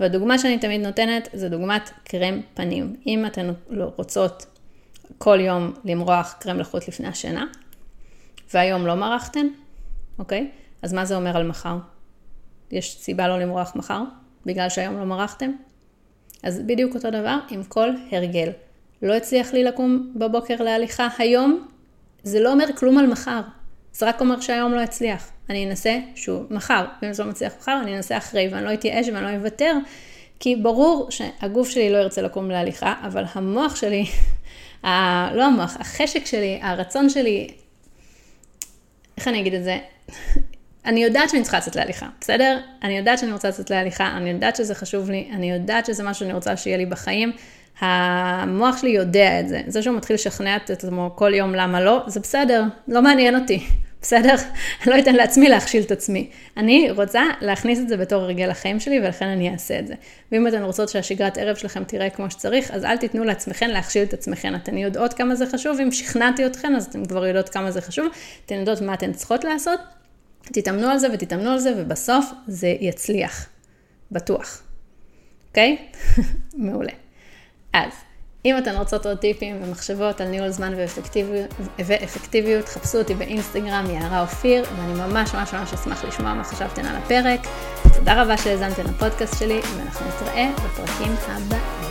והדוגמה 0.00 0.38
שאני 0.38 0.58
תמיד 0.58 0.80
נותנת 0.80 1.28
זה 1.32 1.48
דוגמת 1.48 1.90
קרם 2.04 2.40
פנים. 2.54 2.96
אם 3.06 3.26
אתן 3.26 3.50
לא 3.70 3.92
רוצות 3.96 4.46
כל 5.18 5.38
יום 5.40 5.72
למרוח 5.84 6.34
קרם 6.40 6.58
לחוט 6.58 6.88
לפני 6.88 7.08
השינה, 7.08 7.46
והיום 8.54 8.86
לא 8.86 8.94
מרחתן, 8.94 9.46
אוקיי? 10.18 10.50
אז 10.82 10.92
מה 10.92 11.04
זה 11.04 11.16
אומר 11.16 11.36
על 11.36 11.46
מחר? 11.46 11.76
יש 12.70 12.96
סיבה 12.98 13.28
לא 13.28 13.40
למרוח 13.40 13.76
מחר? 13.76 14.02
בגלל 14.46 14.68
שהיום 14.68 14.98
לא 14.98 15.04
מרחתם? 15.04 15.50
אז 16.42 16.60
בדיוק 16.66 16.94
אותו 16.94 17.10
דבר 17.10 17.38
עם 17.50 17.64
כל 17.64 17.88
הרגל. 18.10 18.50
לא 19.02 19.14
הצליח 19.14 19.52
לי 19.52 19.64
לקום 19.64 20.12
בבוקר 20.16 20.62
להליכה 20.62 21.08
היום, 21.18 21.66
זה 22.22 22.40
לא 22.40 22.52
אומר 22.52 22.66
כלום 22.76 22.98
על 22.98 23.06
מחר. 23.06 23.40
זה 23.92 24.08
רק 24.08 24.20
אומר 24.20 24.40
שהיום 24.40 24.72
לא 24.72 24.80
הצליח. 24.80 25.30
אני 25.50 25.66
אנסה 25.66 25.98
שוב 26.14 26.46
מחר, 26.50 26.84
ואם 27.02 27.12
זה 27.12 27.24
לא 27.24 27.30
מצליח 27.30 27.52
מחר, 27.60 27.78
אני 27.82 27.96
אנסה 27.96 28.16
אחרי, 28.16 28.48
ואני 28.52 28.64
לא 28.64 28.74
אתייאש 28.74 29.08
ואני 29.08 29.24
לא 29.24 29.36
אוותר, 29.36 29.74
כי 30.40 30.56
ברור 30.56 31.10
שהגוף 31.10 31.68
שלי 31.68 31.92
לא 31.92 31.98
ירצה 31.98 32.22
לקום 32.22 32.50
להליכה, 32.50 32.94
אבל 33.06 33.24
המוח 33.34 33.76
שלי, 33.76 34.04
ה... 34.86 35.34
לא 35.34 35.44
המוח, 35.44 35.76
החשק 35.80 36.26
שלי, 36.26 36.58
הרצון 36.62 37.10
שלי, 37.10 37.48
איך 39.16 39.28
אני 39.28 39.40
אגיד 39.40 39.54
את 39.54 39.64
זה? 39.64 39.78
אני 40.86 41.04
יודעת 41.04 41.30
שאני 41.30 41.42
צריכה 41.42 41.58
לצאת 41.58 41.76
להליכה, 41.76 42.06
בסדר? 42.20 42.60
אני 42.82 42.98
יודעת 42.98 43.18
שאני 43.18 43.32
רוצה 43.32 43.48
לצאת 43.48 43.70
להליכה, 43.70 44.06
אני 44.16 44.30
יודעת 44.30 44.56
שזה 44.56 44.74
חשוב 44.74 45.10
לי, 45.10 45.28
אני 45.32 45.50
יודעת 45.50 45.86
שזה 45.86 46.02
משהו 46.02 46.20
שאני 46.26 46.32
רוצה 46.32 46.56
שיהיה 46.56 46.76
לי 46.76 46.86
בחיים. 46.86 47.32
המוח 47.80 48.76
שלי 48.76 48.90
יודע 48.90 49.40
את 49.40 49.48
זה. 49.48 49.62
זה 49.66 49.82
שהוא 49.82 49.96
מתחיל 49.96 50.14
לשכנע 50.14 50.56
את 50.56 50.70
עצמו 50.70 51.10
כל 51.14 51.34
יום 51.34 51.54
למה 51.54 51.80
לא, 51.80 52.02
זה 52.06 52.20
בסדר, 52.20 52.64
לא 52.88 53.02
מעניין 53.02 53.40
אותי. 53.40 53.66
בסדר? 54.04 54.34
אני 54.82 54.90
לא 54.94 54.98
אתן 54.98 55.14
לעצמי 55.14 55.48
להכשיל 55.48 55.82
את 55.82 55.90
עצמי. 55.90 56.30
אני 56.56 56.90
רוצה 56.90 57.22
להכניס 57.40 57.78
את 57.78 57.88
זה 57.88 57.96
בתור 57.96 58.22
הרגל 58.22 58.46
לחיים 58.46 58.80
שלי, 58.80 59.00
ולכן 59.00 59.26
אני 59.26 59.52
אעשה 59.52 59.78
את 59.78 59.86
זה. 59.86 59.94
ואם 60.32 60.48
אתן 60.48 60.62
רוצות 60.62 60.88
שהשגרת 60.88 61.38
ערב 61.38 61.56
שלכם 61.56 61.84
תראה 61.84 62.10
כמו 62.10 62.30
שצריך, 62.30 62.70
אז 62.70 62.84
אל 62.84 62.96
תיתנו 62.96 63.24
לעצמכם 63.24 63.68
להכשיל 63.68 64.02
את 64.02 64.14
עצמכם. 64.14 64.54
אתן 64.54 64.78
יודעות 64.78 65.14
כמה 65.14 65.34
זה 65.34 65.46
חשוב, 65.46 65.80
אם 65.80 65.92
שכנעתי 65.92 66.46
אתכן, 66.46 66.76
אז 66.76 66.86
אתן 66.86 67.04
כבר 67.04 67.26
יודעות 67.26 67.48
כמה 67.48 67.70
זה 67.70 67.80
חשוב. 67.80 68.06
אתן 68.46 68.54
יודעות 68.54 68.80
מה 68.80 68.94
אתן 68.94 69.12
צריכות 69.12 69.44
לעשות, 69.44 69.80
תתאמנו 70.42 70.88
על 70.88 70.98
זה 70.98 71.08
ותתאמנו 71.12 71.50
על 71.50 71.58
זה, 71.58 71.72
ובסוף 71.76 72.32
זה 72.46 72.74
יצליח. 72.80 73.48
בטוח. 74.12 74.62
אוקיי? 75.48 75.76
Okay? 75.90 76.20
מעולה. 76.66 76.92
אז, 77.72 77.92
אם 78.46 78.58
אתן 78.58 78.76
רוצות 78.76 79.06
עוד 79.06 79.18
טיפים 79.18 79.62
ומחשבות 79.62 80.20
על 80.20 80.28
ניהול 80.28 80.50
זמן 80.50 80.74
ואפקטיביות, 80.76 81.54
ואפקטיביות 81.78 82.68
חפשו 82.68 82.98
אותי 82.98 83.14
באינסטגרם, 83.14 83.90
יערה 83.90 84.20
אופיר, 84.20 84.64
ואני 84.76 84.92
ממש 84.92 85.34
ממש 85.34 85.54
ממש 85.54 85.74
אשמח 85.74 86.04
לשמוע 86.04 86.34
מה 86.34 86.44
חשבתן 86.44 86.86
על 86.86 86.96
הפרק. 86.96 87.40
תודה 87.94 88.22
רבה 88.22 88.38
שהאזנתן 88.38 88.84
לפודקאסט 88.84 89.38
שלי, 89.38 89.60
ואנחנו 89.76 90.06
נתראה 90.06 90.50
בפרקים 90.56 91.14
הבאים. 91.28 91.83